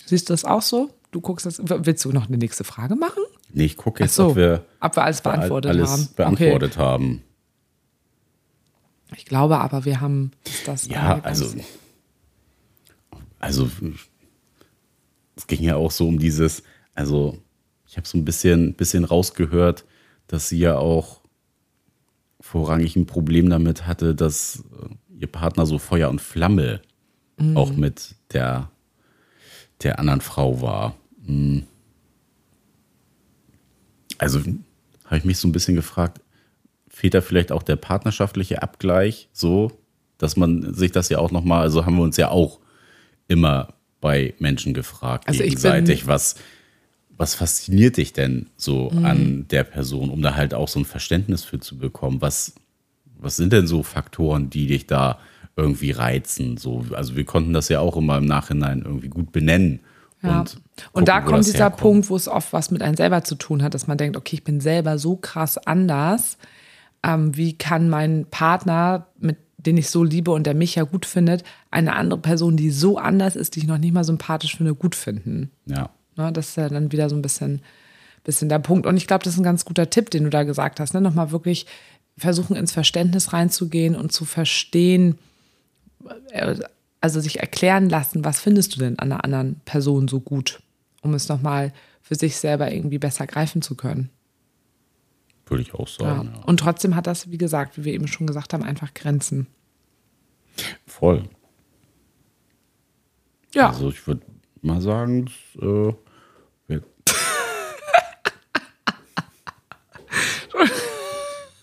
Siehst 0.07 0.29
du 0.31 0.33
das 0.33 0.45
auch 0.45 0.63
so? 0.63 0.91
Du 1.11 1.21
guckst 1.21 1.45
das. 1.45 1.61
Willst 1.63 2.05
du 2.05 2.13
noch 2.13 2.29
eine 2.29 2.39
nächste 2.39 2.65
Frage 2.65 2.97
machen? 2.97 3.23
Nee, 3.51 3.65
ich 3.65 3.77
gucke 3.77 4.05
jetzt, 4.05 4.15
so, 4.15 4.29
ob 4.29 4.37
wir 4.37 4.65
ob 4.81 4.97
wir 4.97 5.05
alles 5.05 5.21
beantwortet 5.21 5.71
alles 5.71 5.91
haben. 5.91 6.09
beantwortet 6.17 6.79
haben. 6.79 7.23
Ich 9.17 9.25
glaube 9.25 9.59
aber, 9.59 9.85
wir 9.85 10.01
haben 10.01 10.33
das. 10.67 10.87
Ja, 10.87 11.21
also, 11.23 11.47
also 13.39 13.71
es 15.39 15.47
ging 15.47 15.63
ja 15.63 15.77
auch 15.77 15.91
so 15.91 16.07
um 16.07 16.19
dieses, 16.19 16.63
also 16.95 17.39
ich 17.87 17.97
habe 17.97 18.07
so 18.07 18.19
ein 18.19 18.25
bisschen, 18.25 18.75
bisschen 18.75 19.05
rausgehört, 19.05 19.85
dass 20.27 20.49
sie 20.49 20.59
ja 20.59 20.77
auch 20.77 21.23
vorrangig 22.41 22.97
ein 22.97 23.07
Problem 23.07 23.49
damit 23.49 23.87
hatte, 23.87 24.15
dass 24.15 24.65
äh, 24.83 25.21
ihr 25.21 25.27
Partner 25.27 25.65
so 25.65 25.79
Feuer 25.79 26.11
und 26.11 26.21
Flamme 26.21 26.81
auch 27.55 27.73
mit 27.73 28.17
der, 28.33 28.71
der 29.83 29.99
anderen 29.99 30.21
Frau 30.21 30.61
war. 30.61 30.97
Hm. 31.25 31.65
Also 34.19 34.41
habe 35.05 35.19
ich 35.19 35.25
mich 35.25 35.39
so 35.39 35.47
ein 35.47 35.53
bisschen 35.53 35.77
gefragt, 35.77 36.21
fehlt 36.89 37.15
da 37.15 37.21
vielleicht 37.21 37.53
auch 37.53 37.63
der 37.63 37.77
partnerschaftliche 37.77 38.63
Abgleich 38.63 39.29
so, 39.33 39.71
dass 40.19 40.37
man 40.37 40.75
sich 40.75 40.91
das 40.91 41.09
ja 41.11 41.19
auch 41.19 41.31
nochmal, 41.31 41.63
also 41.63 41.87
haben 41.87 41.97
wir 41.97 42.03
uns 42.03 42.17
ja 42.17 42.31
auch 42.31 42.59
immer 43.29 43.75
bei 44.01 44.35
Menschen 44.39 44.75
gefragt, 44.75 45.27
Also 45.29 45.43
gegenseitig, 45.43 46.07
was, 46.07 46.37
was 47.17 47.35
fasziniert 47.35 47.97
dich 47.97 48.13
denn 48.13 48.47
so 48.57 48.91
Mhm. 48.93 49.05
an 49.05 49.47
der 49.51 49.65
Person, 49.65 50.11
um 50.11 50.23
da 50.23 50.35
halt 50.37 50.55
auch 50.55 50.69
so 50.69 50.79
ein 50.81 50.85
Verständnis 50.85 51.45
für 51.45 51.59
zu 51.59 51.77
bekommen? 51.79 52.21
Was, 52.21 52.55
was 53.19 53.37
sind 53.37 53.53
denn 53.53 53.67
so 53.67 53.83
Faktoren, 53.83 54.51
die 54.51 54.67
dich 54.69 54.87
da 54.87 55.19
irgendwie 55.57 55.91
reizen? 55.91 56.57
So, 56.57 56.85
also 56.93 57.17
wir 57.17 57.25
konnten 57.25 57.53
das 57.53 57.69
ja 57.69 57.81
auch 57.81 57.97
immer 57.97 58.19
im 58.19 58.27
Nachhinein 58.27 58.83
irgendwie 58.85 59.09
gut 59.09 59.33
benennen. 59.33 59.81
Ja. 60.23 60.41
Und, 60.41 60.61
Und, 60.93 61.09
da 61.09 61.19
gucken, 61.21 61.35
kommt 61.35 61.47
dieser 61.47 61.59
herkommt. 61.59 61.81
Punkt, 61.81 62.11
wo 62.11 62.17
es 62.17 62.29
oft 62.29 62.53
was 62.53 62.71
mit 62.71 62.83
einem 62.83 62.97
selber 62.97 63.25
zu 63.25 63.35
tun 63.35 63.63
hat, 63.63 63.75
dass 63.75 63.87
man 63.89 63.99
denkt, 63.99 64.17
okay, 64.17 64.37
ich 64.37 64.45
bin 64.45 64.61
selber 64.61 64.99
so 64.99 65.17
krass 65.17 65.59
anders. 65.59 66.39
Ähm, 67.05 67.37
wie 67.37 67.57
kann 67.57 67.89
mein 67.89 68.27
Partner, 68.31 69.07
mit 69.21 69.37
den 69.59 69.77
ich 69.77 69.91
so 69.91 70.05
liebe 70.05 70.31
und 70.31 70.47
der 70.47 70.55
mich 70.55 70.77
ja 70.77 70.85
gut 70.85 71.05
findet, 71.05 71.43
eine 71.71 71.95
andere 71.97 72.21
Person, 72.21 72.57
die 72.57 72.71
so 72.71 72.97
anders 72.97 73.37
ist, 73.37 73.57
die 73.57 73.61
ich 73.61 73.67
noch 73.67 73.79
nicht 73.79 73.93
mal 73.93 74.05
sympathisch 74.05 74.57
finde, 74.57 74.75
gut 74.75 74.95
finden? 74.95 75.51
Ja. 75.67 75.91
Ne, 76.17 76.33
das 76.33 76.51
ist 76.51 76.57
ja 76.57 76.69
dann 76.69 76.93
wieder 76.93 77.11
so 77.11 77.17
ein 77.17 77.23
bisschen, 77.23 77.61
bisschen 78.25 78.49
der 78.49 78.61
Punkt. 78.61 78.87
Und 78.87 78.97
ich 78.97 79.07
glaube, 79.07 79.25
das 79.25 79.35
ist 79.35 79.41
ein 79.41 79.45
ganz 79.45 79.65
guter 79.65 79.91
Tipp, 79.91 80.11
den 80.11 80.25
du 80.25 80.31
da 80.31 80.45
gesagt 80.45 80.81
hast. 80.81 80.95
Ne? 80.95 81.01
Nochmal 81.01 81.33
wirklich 81.33 81.67
versuchen, 82.17 82.57
ins 82.57 82.73
Verständnis 82.73 83.33
reinzugehen 83.33 83.97
und 83.97 84.13
zu 84.13 84.25
verstehen, 84.25 85.19
äh, 86.31 86.57
also 87.01 87.21
sich 87.21 87.41
erklären 87.41 87.89
lassen, 87.89 88.25
was 88.25 88.41
findest 88.41 88.75
du 88.75 88.81
denn 88.81 88.99
an 88.99 89.13
einer 89.13 89.25
anderen 89.25 89.61
Person 89.65 90.09
so 90.09 90.21
gut, 90.21 90.61
um 91.03 91.15
es 91.15 91.29
nochmal 91.29 91.73
für 92.03 92.15
sich 92.15 92.37
selber 92.37 92.73
irgendwie 92.73 92.99
besser 92.99 93.27
greifen 93.27 93.63
zu 93.63 93.75
können 93.75 94.11
würde 95.51 95.63
ich 95.63 95.75
auch 95.75 95.89
sagen. 95.89 96.31
Ja. 96.33 96.39
Ja. 96.39 96.45
Und 96.45 96.61
trotzdem 96.61 96.95
hat 96.95 97.07
das, 97.07 97.31
wie 97.31 97.39
gesagt, 97.39 97.77
wie 97.79 97.85
wir 97.85 97.93
eben 97.93 98.09
schon 98.09 98.27
gesagt 98.27 98.53
haben, 98.53 98.63
einfach 98.63 98.95
Grenzen. 98.95 99.47
Voll. 100.87 101.25
Ja. 103.55 103.69
Also 103.69 103.89
ich 103.91 104.07
würde 104.07 104.23
mal 104.63 104.81
sagen, 104.81 105.31
äh, 105.61 105.93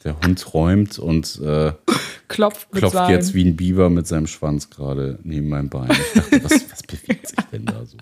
der 0.03 0.19
Hund 0.21 0.53
räumt 0.53 0.99
und 0.99 1.39
äh, 1.41 1.73
klopft, 2.27 2.71
klopft 2.71 3.09
jetzt 3.09 3.33
wie 3.33 3.43
ein 3.43 3.55
Biber 3.55 3.89
mit 3.89 4.07
seinem 4.07 4.27
Schwanz 4.27 4.69
gerade 4.69 5.19
neben 5.23 5.49
meinem 5.49 5.69
Bein. 5.69 5.89
Ich 5.91 6.13
dachte, 6.13 6.43
was, 6.43 6.71
was 6.71 6.83
bewegt 6.83 7.27
sich 7.27 7.39
denn 7.51 7.65
da 7.65 7.85
so? 7.85 7.97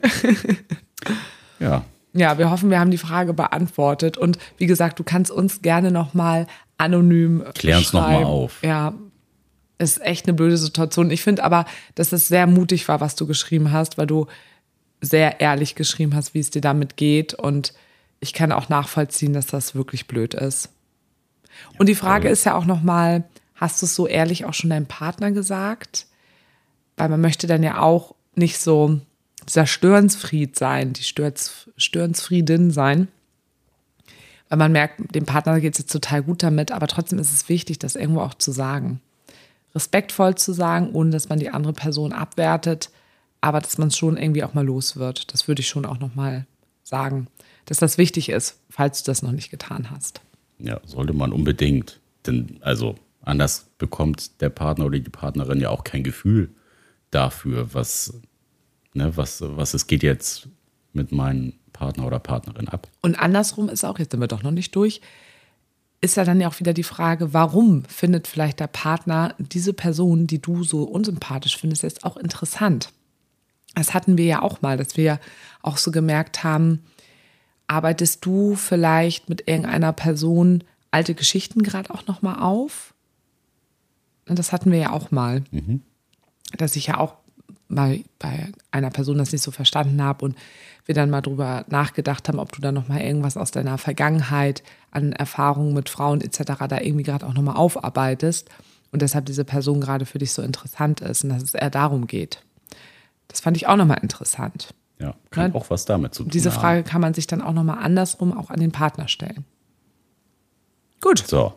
ja. 1.60 1.84
Ja, 2.18 2.38
wir 2.38 2.50
hoffen, 2.50 2.70
wir 2.70 2.80
haben 2.80 2.90
die 2.90 2.98
Frage 2.98 3.32
beantwortet. 3.32 4.16
Und 4.16 4.38
wie 4.56 4.66
gesagt, 4.66 4.98
du 4.98 5.04
kannst 5.04 5.30
uns 5.30 5.62
gerne 5.62 5.90
nochmal 5.90 6.46
anonym 6.76 7.44
Klär 7.54 7.78
uns 7.78 7.92
noch 7.92 8.02
mal 8.02 8.14
schreiben. 8.14 8.24
auf. 8.24 8.62
Ja, 8.62 8.94
ist 9.78 10.00
echt 10.02 10.26
eine 10.26 10.34
blöde 10.34 10.56
Situation. 10.56 11.10
Ich 11.10 11.22
finde 11.22 11.44
aber, 11.44 11.64
dass 11.94 12.12
es 12.12 12.28
sehr 12.28 12.46
mutig 12.46 12.88
war, 12.88 13.00
was 13.00 13.14
du 13.14 13.26
geschrieben 13.26 13.72
hast, 13.72 13.98
weil 13.98 14.06
du 14.06 14.26
sehr 15.00 15.40
ehrlich 15.40 15.76
geschrieben 15.76 16.14
hast, 16.14 16.34
wie 16.34 16.40
es 16.40 16.50
dir 16.50 16.60
damit 16.60 16.96
geht. 16.96 17.34
Und 17.34 17.72
ich 18.20 18.32
kann 18.32 18.50
auch 18.50 18.68
nachvollziehen, 18.68 19.32
dass 19.32 19.46
das 19.46 19.74
wirklich 19.74 20.08
blöd 20.08 20.34
ist. 20.34 20.70
Und 21.78 21.88
die 21.88 21.94
Frage 21.94 22.28
ist 22.28 22.44
ja 22.44 22.54
auch 22.54 22.64
nochmal, 22.64 23.24
hast 23.54 23.80
du 23.82 23.86
es 23.86 23.94
so 23.94 24.06
ehrlich 24.06 24.44
auch 24.44 24.54
schon 24.54 24.70
deinem 24.70 24.86
Partner 24.86 25.30
gesagt? 25.30 26.06
Weil 26.96 27.08
man 27.08 27.20
möchte 27.20 27.46
dann 27.46 27.62
ja 27.62 27.80
auch 27.80 28.14
nicht 28.34 28.58
so 28.58 29.00
dieser 29.48 29.66
Störenfried 29.66 30.56
sein, 30.56 30.92
die 30.92 31.02
Störens, 31.02 31.70
Störenfriedin 31.76 32.70
sein. 32.70 33.08
Weil 34.48 34.58
man 34.58 34.72
merkt, 34.72 35.14
dem 35.14 35.26
Partner 35.26 35.60
geht 35.60 35.74
es 35.74 35.80
jetzt 35.80 35.92
total 35.92 36.22
gut 36.22 36.42
damit, 36.42 36.72
aber 36.72 36.86
trotzdem 36.86 37.18
ist 37.18 37.32
es 37.32 37.48
wichtig, 37.48 37.78
das 37.78 37.96
irgendwo 37.96 38.20
auch 38.20 38.34
zu 38.34 38.50
sagen. 38.50 39.00
Respektvoll 39.74 40.36
zu 40.36 40.52
sagen, 40.52 40.90
ohne 40.92 41.10
dass 41.10 41.28
man 41.28 41.38
die 41.38 41.50
andere 41.50 41.74
Person 41.74 42.12
abwertet, 42.12 42.90
aber 43.40 43.60
dass 43.60 43.78
man 43.78 43.88
es 43.88 43.96
schon 43.96 44.16
irgendwie 44.16 44.44
auch 44.44 44.54
mal 44.54 44.64
los 44.64 44.96
wird. 44.96 45.32
Das 45.32 45.48
würde 45.48 45.60
ich 45.60 45.68
schon 45.68 45.84
auch 45.84 45.98
nochmal 45.98 46.46
sagen, 46.82 47.28
dass 47.66 47.78
das 47.78 47.98
wichtig 47.98 48.30
ist, 48.30 48.58
falls 48.70 49.02
du 49.02 49.10
das 49.10 49.22
noch 49.22 49.32
nicht 49.32 49.50
getan 49.50 49.90
hast. 49.90 50.22
ja, 50.58 50.80
sollte 50.86 51.12
man 51.12 51.32
unbedingt. 51.32 52.00
Denn, 52.26 52.58
also, 52.62 52.96
anders 53.22 53.66
bekommt 53.78 54.40
der 54.40 54.48
Partner 54.48 54.86
oder 54.86 54.98
die 54.98 55.10
Partnerin 55.10 55.60
ja 55.60 55.68
auch 55.70 55.84
kein 55.84 56.02
Gefühl 56.02 56.50
dafür, 57.10 57.72
was, 57.74 58.14
ne, 58.98 59.16
was, 59.16 59.42
was 59.42 59.74
es 59.74 59.86
geht 59.86 60.02
jetzt 60.02 60.48
mit 60.92 61.12
meinem 61.12 61.54
Partner 61.72 62.06
oder 62.06 62.18
Partnerin 62.18 62.68
ab. 62.68 62.88
Und 63.02 63.18
andersrum 63.18 63.68
ist 63.68 63.84
auch, 63.84 63.98
jetzt 63.98 64.10
sind 64.10 64.20
wir 64.20 64.28
doch 64.28 64.42
noch 64.42 64.50
nicht 64.50 64.74
durch, 64.74 65.00
ist 66.00 66.16
ja 66.16 66.24
dann 66.24 66.40
ja 66.40 66.48
auch 66.48 66.60
wieder 66.60 66.72
die 66.72 66.84
Frage, 66.84 67.32
warum 67.32 67.84
findet 67.84 68.28
vielleicht 68.28 68.60
der 68.60 68.68
Partner 68.68 69.34
diese 69.38 69.72
Person, 69.72 70.26
die 70.26 70.40
du 70.40 70.62
so 70.62 70.84
unsympathisch 70.84 71.56
findest, 71.56 71.82
jetzt 71.82 72.04
auch 72.04 72.16
interessant? 72.16 72.90
Das 73.74 73.94
hatten 73.94 74.16
wir 74.16 74.24
ja 74.24 74.42
auch 74.42 74.62
mal, 74.62 74.76
dass 74.76 74.96
wir 74.96 75.18
auch 75.62 75.76
so 75.76 75.90
gemerkt 75.90 76.44
haben, 76.44 76.84
arbeitest 77.66 78.24
du 78.24 78.54
vielleicht 78.54 79.28
mit 79.28 79.48
irgendeiner 79.48 79.92
Person 79.92 80.64
alte 80.90 81.14
Geschichten 81.14 81.62
gerade 81.62 81.92
auch 81.92 82.06
noch 82.06 82.22
mal 82.22 82.40
auf? 82.40 82.94
Und 84.28 84.38
das 84.38 84.52
hatten 84.52 84.70
wir 84.70 84.78
ja 84.78 84.92
auch 84.92 85.10
mal, 85.10 85.42
dass 86.56 86.76
ich 86.76 86.86
ja 86.86 86.98
auch 86.98 87.16
mal 87.68 88.00
bei 88.18 88.48
einer 88.70 88.90
Person 88.90 89.18
das 89.18 89.32
nicht 89.32 89.42
so 89.42 89.50
verstanden 89.50 90.02
habe 90.02 90.24
und 90.24 90.36
wir 90.86 90.94
dann 90.94 91.10
mal 91.10 91.20
drüber 91.20 91.64
nachgedacht 91.68 92.28
haben, 92.28 92.38
ob 92.38 92.52
du 92.52 92.60
da 92.62 92.72
noch 92.72 92.88
mal 92.88 93.00
irgendwas 93.00 93.36
aus 93.36 93.50
deiner 93.50 93.76
Vergangenheit 93.78 94.62
an 94.90 95.12
Erfahrungen 95.12 95.74
mit 95.74 95.88
Frauen 95.90 96.20
etc. 96.22 96.42
da 96.68 96.80
irgendwie 96.80 97.02
gerade 97.04 97.26
auch 97.26 97.34
noch 97.34 97.42
mal 97.42 97.56
aufarbeitest 97.56 98.48
und 98.90 99.02
deshalb 99.02 99.26
diese 99.26 99.44
Person 99.44 99.80
gerade 99.82 100.06
für 100.06 100.18
dich 100.18 100.32
so 100.32 100.40
interessant 100.40 101.00
ist 101.02 101.24
und 101.24 101.30
dass 101.30 101.42
es 101.42 101.54
eher 101.54 101.68
darum 101.70 102.06
geht. 102.06 102.42
Das 103.28 103.40
fand 103.40 103.56
ich 103.58 103.66
auch 103.66 103.76
noch 103.76 103.84
mal 103.84 103.94
interessant. 103.94 104.74
Ja, 104.98 105.14
kann 105.30 105.52
Ja, 105.52 105.58
auch 105.58 105.68
was 105.68 105.84
damit 105.84 106.14
zu 106.14 106.22
tun 106.24 106.30
Diese 106.30 106.50
haben. 106.50 106.60
Frage 106.60 106.82
kann 106.82 107.00
man 107.02 107.12
sich 107.14 107.26
dann 107.26 107.42
auch 107.42 107.52
noch 107.52 107.64
mal 107.64 107.74
andersrum 107.78 108.36
auch 108.36 108.50
an 108.50 108.58
den 108.58 108.72
Partner 108.72 109.08
stellen. 109.08 109.44
Gut, 111.00 111.18
So, 111.26 111.52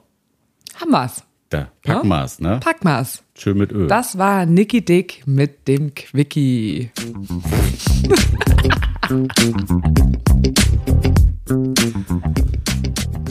haben 0.80 0.92
wir's. 0.92 1.24
Da 1.52 1.68
wir's, 2.04 2.40
ne? 2.40 2.60
Pack 2.62 2.84
mal's. 2.84 3.24
Schön 3.38 3.58
mit 3.58 3.72
Öl. 3.72 3.88
Das 3.88 4.18
war 4.18 4.46
Nicky 4.46 4.84
Dick 4.84 5.24
mit 5.26 5.68
dem 5.68 5.94
Quickie. 5.94 6.92